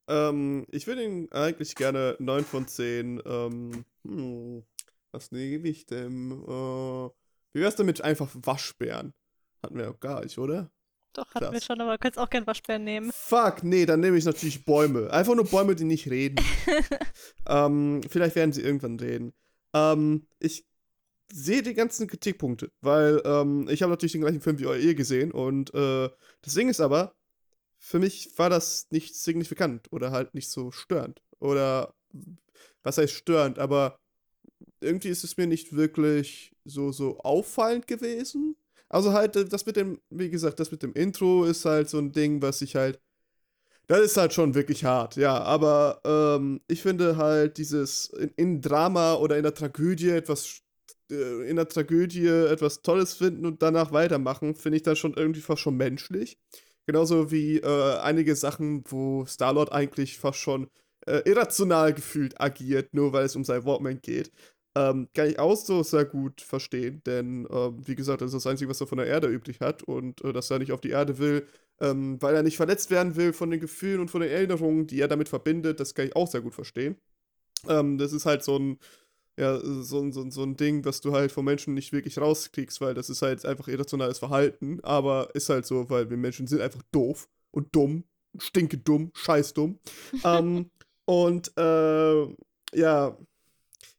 [0.07, 3.21] ähm, ich würde ihn eigentlich gerne 9 von 10.
[3.25, 4.63] Ähm, hm,
[5.11, 6.32] was nehme ich denn?
[6.32, 7.09] Äh,
[7.53, 9.13] wie wär's denn mit einfach Waschbären?
[9.63, 10.71] Hatten wir ja gar nicht, oder?
[11.13, 11.65] Doch, hatten wir Krass.
[11.65, 13.11] schon, aber du kannst auch gern Waschbären nehmen.
[13.13, 15.11] Fuck, nee, dann nehme ich natürlich Bäume.
[15.11, 16.43] Einfach nur Bäume, die nicht reden.
[17.47, 19.34] ähm, vielleicht werden sie irgendwann reden.
[19.73, 20.65] Ähm, ich
[21.34, 25.32] sehe die ganzen Kritikpunkte, weil ähm, ich habe natürlich den gleichen Film wie ihr gesehen
[25.32, 26.09] und äh,
[26.41, 27.13] das Ding ist aber,
[27.79, 31.21] für mich war das nicht signifikant oder halt nicht so störend.
[31.39, 31.93] Oder
[32.84, 33.97] was heißt störend, aber
[34.82, 38.55] irgendwie ist es mir nicht wirklich so, so auffallend gewesen.
[38.89, 41.97] Also halt, äh, das mit dem, wie gesagt, das mit dem Intro ist halt so
[41.97, 42.99] ein Ding, was ich halt.
[43.88, 45.41] Das ist halt schon wirklich hart, ja.
[45.41, 50.61] Aber ähm, ich finde halt dieses in, in Drama oder in der Tragödie etwas
[51.12, 55.41] äh, in der Tragödie etwas Tolles finden und danach weitermachen, finde ich dann schon irgendwie
[55.41, 56.38] fast schon menschlich.
[56.88, 60.70] Genauso wie äh, einige Sachen, wo Star-Lord eigentlich fast schon
[61.05, 64.32] äh, irrational gefühlt agiert, nur weil es um sein Walkman geht.
[64.76, 68.47] Ähm, kann ich auch so sehr gut verstehen, denn ähm, wie gesagt, das ist das
[68.49, 70.91] Einzige, was er von der Erde übrig hat und äh, dass er nicht auf die
[70.91, 71.45] Erde will,
[71.82, 75.01] ähm, weil er nicht verletzt werden will von den Gefühlen und von den Erinnerungen, die
[75.01, 76.95] er damit verbindet, das kann ich auch sehr gut verstehen.
[77.68, 78.80] Ähm, das ist halt so ein,
[79.41, 82.17] ja, so, ein- so, ein- so ein Ding, was du halt von Menschen nicht wirklich
[82.19, 86.47] rauskriegst, weil das ist halt einfach irrationales Verhalten, aber ist halt so, weil wir Menschen
[86.47, 88.05] sind einfach doof und dumm,
[88.39, 89.79] stinke dumm, scheiß dumm.
[90.25, 90.69] ähm,
[91.05, 92.23] und äh,
[92.75, 93.17] ja,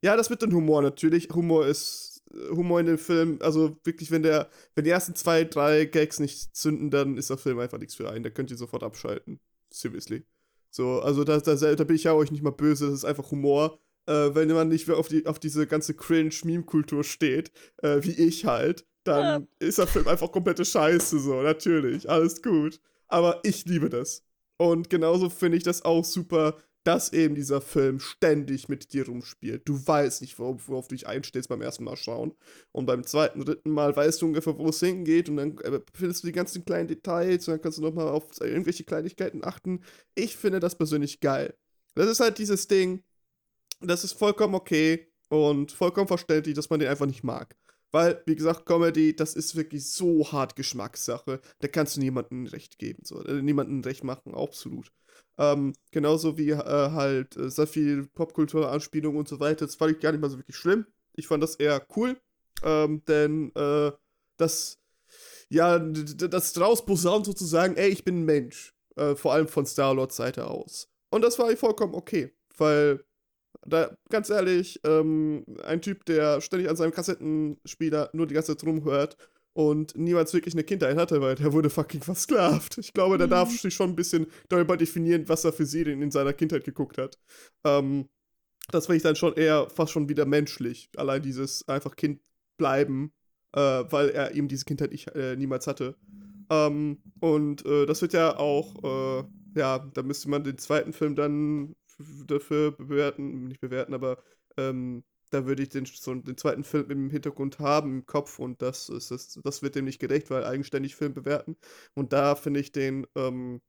[0.02, 1.28] ja, das mit dem Humor natürlich.
[1.34, 5.84] Humor ist Humor in dem Film, also wirklich, wenn der, wenn die ersten zwei, drei
[5.84, 8.24] Gags nicht zünden, dann ist der Film einfach nichts für einen.
[8.24, 9.38] Da könnt ihr sofort abschalten.
[9.70, 10.24] Seriously.
[10.70, 13.30] So, also da, da, da bin ich ja euch nicht mal böse, das ist einfach
[13.30, 13.78] Humor.
[14.06, 18.86] Äh, wenn man nicht auf, die, auf diese ganze Cringe-Meme-Kultur steht, äh, wie ich halt,
[19.04, 22.80] dann ist der Film einfach komplette Scheiße, so, natürlich, alles gut.
[23.08, 24.24] Aber ich liebe das.
[24.56, 29.68] Und genauso finde ich das auch super, dass eben dieser Film ständig mit dir rumspielt.
[29.68, 32.32] Du weißt nicht, worauf, worauf du dich einstellst beim ersten Mal schauen.
[32.72, 35.28] Und beim zweiten, dritten Mal weißt du ungefähr, wo es hingeht.
[35.28, 38.24] Und dann äh, findest du die ganzen kleinen Details und dann kannst du nochmal auf
[38.40, 39.82] irgendwelche Kleinigkeiten achten.
[40.14, 41.54] Ich finde das persönlich geil.
[41.94, 43.02] Das ist halt dieses Ding,
[43.84, 47.56] das ist vollkommen okay und vollkommen verständlich, dass man den einfach nicht mag.
[47.90, 51.40] Weil, wie gesagt, Comedy, das ist wirklich so hart Geschmackssache.
[51.60, 53.22] Da kannst du niemandem recht geben, so.
[53.22, 54.90] Äh, niemandem recht machen, absolut.
[55.38, 59.66] Ähm, genauso wie äh, halt äh, sehr viel Popkultur-Anspielung und so weiter.
[59.66, 60.86] Das fand ich gar nicht mal so wirklich schlimm.
[61.14, 62.18] Ich fand das eher cool.
[62.62, 63.92] Ähm, denn äh,
[64.38, 64.78] das,
[65.50, 68.74] ja, das draus posaunt sozusagen, ey, ich bin ein Mensch.
[68.96, 70.88] Äh, vor allem von Star-Lords Seite aus.
[71.10, 72.34] Und das war vollkommen okay.
[72.56, 73.04] Weil
[73.66, 78.66] da, ganz ehrlich, ähm, ein Typ, der ständig an seinem Kassettenspieler nur die ganze Zeit
[78.66, 79.16] rumhört
[79.54, 82.78] und niemals wirklich eine Kindheit hatte, weil der wurde fucking versklavt.
[82.78, 83.32] Ich glaube, der mhm.
[83.32, 86.98] darf sich schon ein bisschen darüber definieren, was er für Serien in seiner Kindheit geguckt
[86.98, 87.18] hat.
[87.64, 88.08] Ähm,
[88.70, 90.88] das finde ich dann schon eher fast schon wieder menschlich.
[90.96, 92.20] Allein dieses einfach Kind
[92.56, 93.12] bleiben,
[93.52, 95.96] äh, weil er eben diese Kindheit ich, äh, niemals hatte.
[96.50, 99.24] Ähm, und äh, das wird ja auch, äh,
[99.58, 101.74] ja, da müsste man den zweiten Film dann
[102.26, 104.22] dafür bewerten, nicht bewerten, aber
[104.56, 108.60] ähm, da würde ich den, so den zweiten Film im Hintergrund haben, im Kopf und
[108.62, 111.56] das ist das, das wird dem nicht gerecht, weil eigenständig Film bewerten.
[111.94, 113.62] Und da finde ich den, ähm,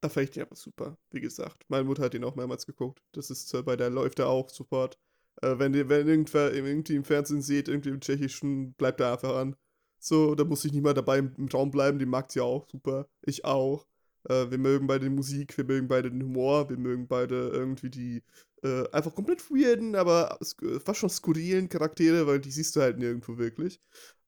[0.00, 1.64] da fand ich den aber super, wie gesagt.
[1.68, 3.02] Meine Mutter hat ihn auch mehrmals geguckt.
[3.12, 4.98] Das ist äh, bei der läuft er auch sofort.
[5.42, 9.36] Äh, wenn, die, wenn irgendwer irgendwie im Fernsehen sieht, irgendwie im Tschechischen, bleibt er einfach
[9.36, 9.56] an.
[9.98, 13.08] So, da muss ich nicht mal dabei im, Raum bleiben, die mag sie auch super.
[13.22, 13.86] Ich auch.
[14.24, 17.90] Äh, wir mögen beide die Musik, wir mögen beide den Humor, wir mögen beide irgendwie
[17.90, 18.22] die
[18.62, 20.38] äh, einfach komplett weirden, aber
[20.84, 23.80] fast schon skurrilen Charaktere, weil die siehst du halt nirgendwo wirklich.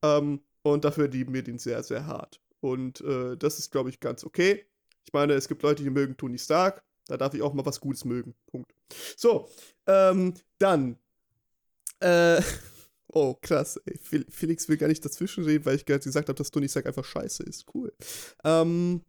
[0.02, 2.40] Ähm, und dafür lieben wir den sehr, sehr hart.
[2.60, 4.66] Und äh, das ist, glaube ich, ganz okay.
[5.06, 6.84] Ich meine, es gibt Leute, die mögen Tony Stark.
[7.06, 8.34] Da darf ich auch mal was Gutes mögen.
[8.46, 8.72] Punkt.
[9.16, 9.48] So,
[9.86, 10.96] ähm, dann.
[12.00, 12.40] Äh,
[13.08, 13.80] oh, krass.
[13.84, 14.24] Ey.
[14.28, 17.42] Felix will gar nicht dazwischenreden, weil ich gerade gesagt habe, dass Tony Stark einfach scheiße
[17.42, 17.64] ist.
[17.74, 17.92] Cool.
[18.44, 19.02] Ähm,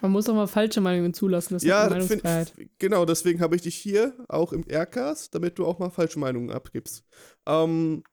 [0.00, 1.54] man muss auch mal falsche Meinungen zulassen.
[1.54, 2.52] Das ja, Meinungsfreiheit.
[2.78, 6.50] genau, deswegen habe ich dich hier auch im Aircast, damit du auch mal falsche Meinungen
[6.50, 7.04] abgibst.
[7.46, 8.04] Ähm,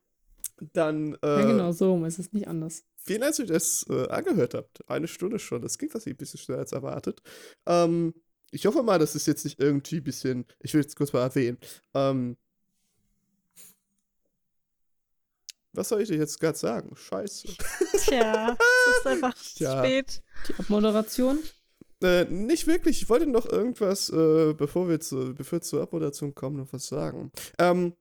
[0.73, 1.17] dann.
[1.21, 2.83] Äh, ja, genau, so ist es nicht anders.
[2.97, 4.89] Vielen Dank, dass ihr das äh, angehört habt.
[4.89, 5.61] Eine Stunde schon.
[5.61, 7.21] Das klingt tatsächlich ein bisschen schneller als erwartet.
[7.67, 8.13] Ähm,
[8.51, 10.45] ich hoffe mal, dass es jetzt nicht irgendwie ein bisschen.
[10.59, 11.57] Ich will jetzt kurz mal erwähnen.
[11.93, 12.37] Ähm,
[15.73, 16.95] was soll ich dir jetzt gerade sagen?
[16.95, 17.49] Scheiße.
[18.05, 19.79] Tja, es ist einfach Tja.
[19.79, 20.23] spät.
[20.47, 21.39] Die Abmoderation?
[22.05, 23.01] Äh, nicht wirklich.
[23.01, 27.31] Ich wollte noch irgendwas, äh, bevor wir zu, bevor zur Abmoderation kommen, noch was sagen.
[27.57, 27.93] Ähm,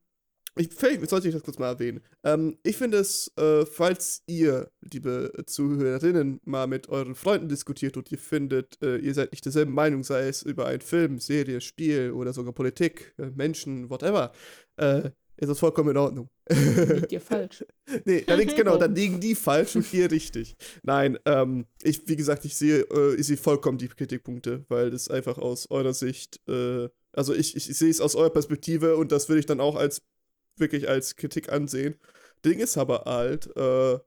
[0.56, 2.00] ich, vielleicht sollte ich das kurz mal erwähnen.
[2.22, 8.12] Ähm, ich finde es, äh, falls ihr, liebe Zuhörerinnen, mal mit euren Freunden diskutiert und
[8.12, 12.12] ihr findet, äh, ihr seid nicht derselben Meinung, sei es über einen Film, Serie, Spiel
[12.12, 14.32] oder sogar Politik, äh, Menschen, whatever,
[14.76, 16.28] äh, ist das vollkommen in Ordnung.
[16.48, 17.64] Liegt ihr falsch.
[18.04, 20.56] nee, dann liegt, genau, dann liegen die falsch und ihr richtig.
[20.82, 25.08] Nein, ähm, ich, wie gesagt, ich sehe, äh, ich sehe vollkommen die Kritikpunkte, weil das
[25.08, 29.12] einfach aus eurer Sicht, äh, also ich, ich, ich sehe es aus eurer Perspektive und
[29.12, 30.02] das würde ich dann auch als,
[30.56, 31.96] wirklich als Kritik ansehen.
[32.44, 33.98] Ding ist aber halt, äh,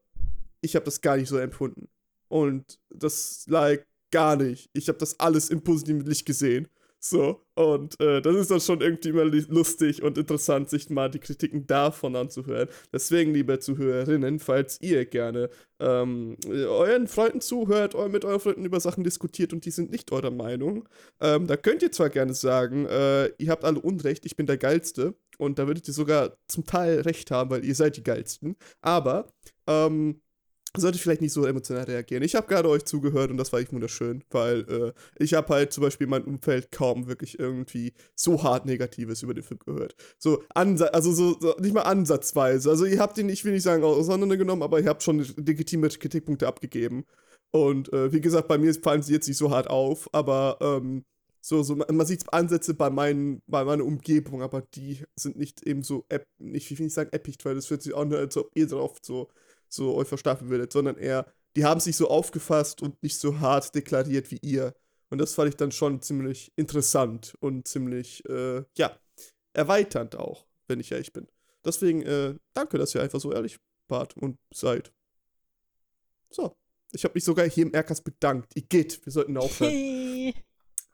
[0.60, 1.88] ich habe das gar nicht so empfunden.
[2.28, 3.78] Und das lag
[4.10, 4.70] gar nicht.
[4.72, 6.68] Ich habe das alles im positiven Licht gesehen.
[7.00, 11.20] So, und äh, das ist dann schon irgendwie immer lustig und interessant, sich mal die
[11.20, 12.68] Kritiken davon anzuhören.
[12.92, 19.04] Deswegen, liebe Zuhörerinnen, falls ihr gerne ähm, euren Freunden zuhört, mit euren Freunden über Sachen
[19.04, 20.88] diskutiert und die sind nicht eurer Meinung,
[21.20, 24.58] ähm, da könnt ihr zwar gerne sagen, äh, ihr habt alle Unrecht, ich bin der
[24.58, 25.14] Geilste.
[25.38, 28.56] Und da würdet ihr sogar zum Teil recht haben, weil ihr seid die Geilsten.
[28.80, 29.32] Aber,
[29.68, 30.20] ähm,
[30.76, 32.22] sollte vielleicht nicht so emotional reagieren.
[32.22, 34.92] Ich habe gerade euch zugehört und das war echt wunderschön, weil äh,
[35.22, 39.34] ich habe halt zum Beispiel in meinem Umfeld kaum wirklich irgendwie so hart Negatives über
[39.34, 39.94] den Film gehört.
[40.18, 42.70] So, also so, so, nicht mal ansatzweise.
[42.70, 46.46] Also ihr habt ihn, ich will nicht sagen, auseinandergenommen, aber ihr habt schon legitime Kritikpunkte
[46.46, 47.04] abgegeben.
[47.50, 51.04] Und äh, wie gesagt, bei mir fallen sie jetzt nicht so hart auf, aber ähm,
[51.40, 55.82] so, so, man sieht Ansätze bei, meinen, bei meiner Umgebung, aber die sind nicht eben
[55.82, 56.04] so,
[56.38, 58.98] nicht, ich will nicht sagen episch, weil das fühlt sich an, als ob ihr drauf
[59.00, 59.28] so
[59.68, 63.74] so euch verstapfen würdet, sondern eher, die haben sich so aufgefasst und nicht so hart
[63.74, 64.74] deklariert wie ihr.
[65.10, 68.98] Und das fand ich dann schon ziemlich interessant und ziemlich, äh, ja,
[69.54, 71.26] erweiternd auch, wenn ich ehrlich bin.
[71.64, 73.58] Deswegen, äh, danke, dass ihr einfach so ehrlich
[73.88, 74.92] wart und seid.
[76.30, 76.56] So.
[76.92, 78.56] Ich habe mich sogar hier im Erkas bedankt.
[78.56, 79.70] Igitt, wir sollten aufhören.
[79.70, 80.34] Hey.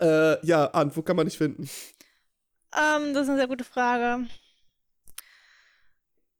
[0.01, 1.68] Äh, ja, An, wo kann man dich finden?
[2.72, 4.27] Um, ähm, das ist eine sehr gute Frage.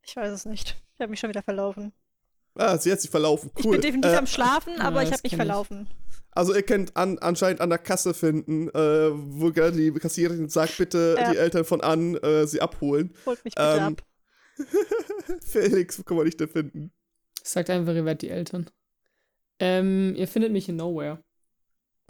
[0.03, 0.77] Ich weiß es nicht.
[0.95, 1.93] Ich habe mich schon wieder verlaufen.
[2.57, 3.51] Ah, sie hat sich verlaufen.
[3.57, 3.63] Cool.
[3.65, 5.89] Ich bin definitiv äh, am Schlafen, aber ja, ich habe mich verlaufen.
[6.31, 10.79] Also ihr könnt an, anscheinend an der Kasse finden, äh, wo gerade die Kassiererin sagt,
[10.79, 11.31] bitte Ja.
[11.33, 13.15] die Eltern von Ann äh, sie abholen.
[13.27, 14.03] Holt mich bitte Ähm, ab.
[15.45, 16.93] Felix, wo kann man dich denn finden?
[17.43, 18.71] Sagt einfach, ihr werdet die Eltern.
[19.61, 21.23] Ähm, ihr findet mich in Nowhere.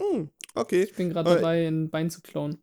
[0.00, 2.62] Hm, okay, Ich bin gerade Äh, dabei, ein Bein zu klauen.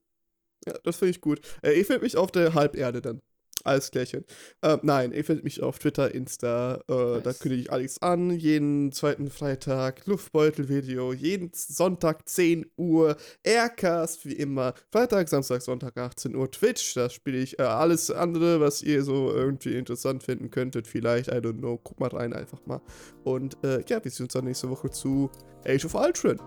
[0.65, 1.41] ja, das finde ich gut.
[1.61, 3.21] Äh, ihr findet mich auf der Halberde dann.
[3.64, 4.26] Alles klärchen.
[4.62, 7.39] Äh, nein, ihr findet mich auf Twitter, Insta, äh, da Nice.
[7.39, 8.32] kündige ich alles an.
[8.32, 14.74] Jeden zweiten Freitag Luftbeutel-Video, jeden Sonntag 10 Uhr Aircast, wie immer.
[14.91, 16.93] Freitag, Samstag, Sonntag 18 Uhr Twitch.
[16.93, 20.88] Da spiele ich äh, alles andere, was ihr so irgendwie interessant finden könntet.
[20.88, 21.78] Vielleicht, I don't know.
[21.84, 22.82] Guck mal rein einfach mal.
[23.24, 25.30] Und äh, ja, wir sehen uns dann nächste Woche zu
[25.66, 26.39] Age of Ultron.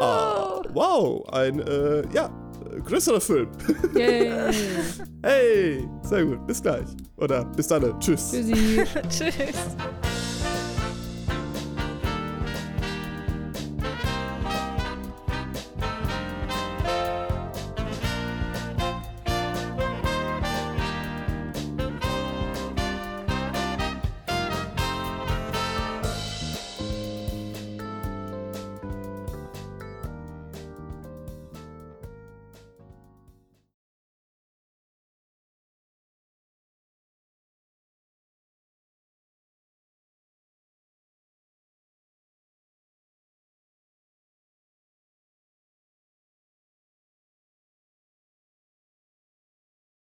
[0.00, 2.30] Ah, wow, ein, äh, ja,
[2.84, 3.48] größerer Film.
[3.94, 4.32] Yay!
[5.22, 6.46] Hey, sehr gut.
[6.46, 6.86] Bis gleich.
[7.16, 7.98] Oder bis dann.
[8.00, 8.30] Tschüss.
[8.30, 8.84] Tschüssi!
[9.08, 9.76] Tschüss.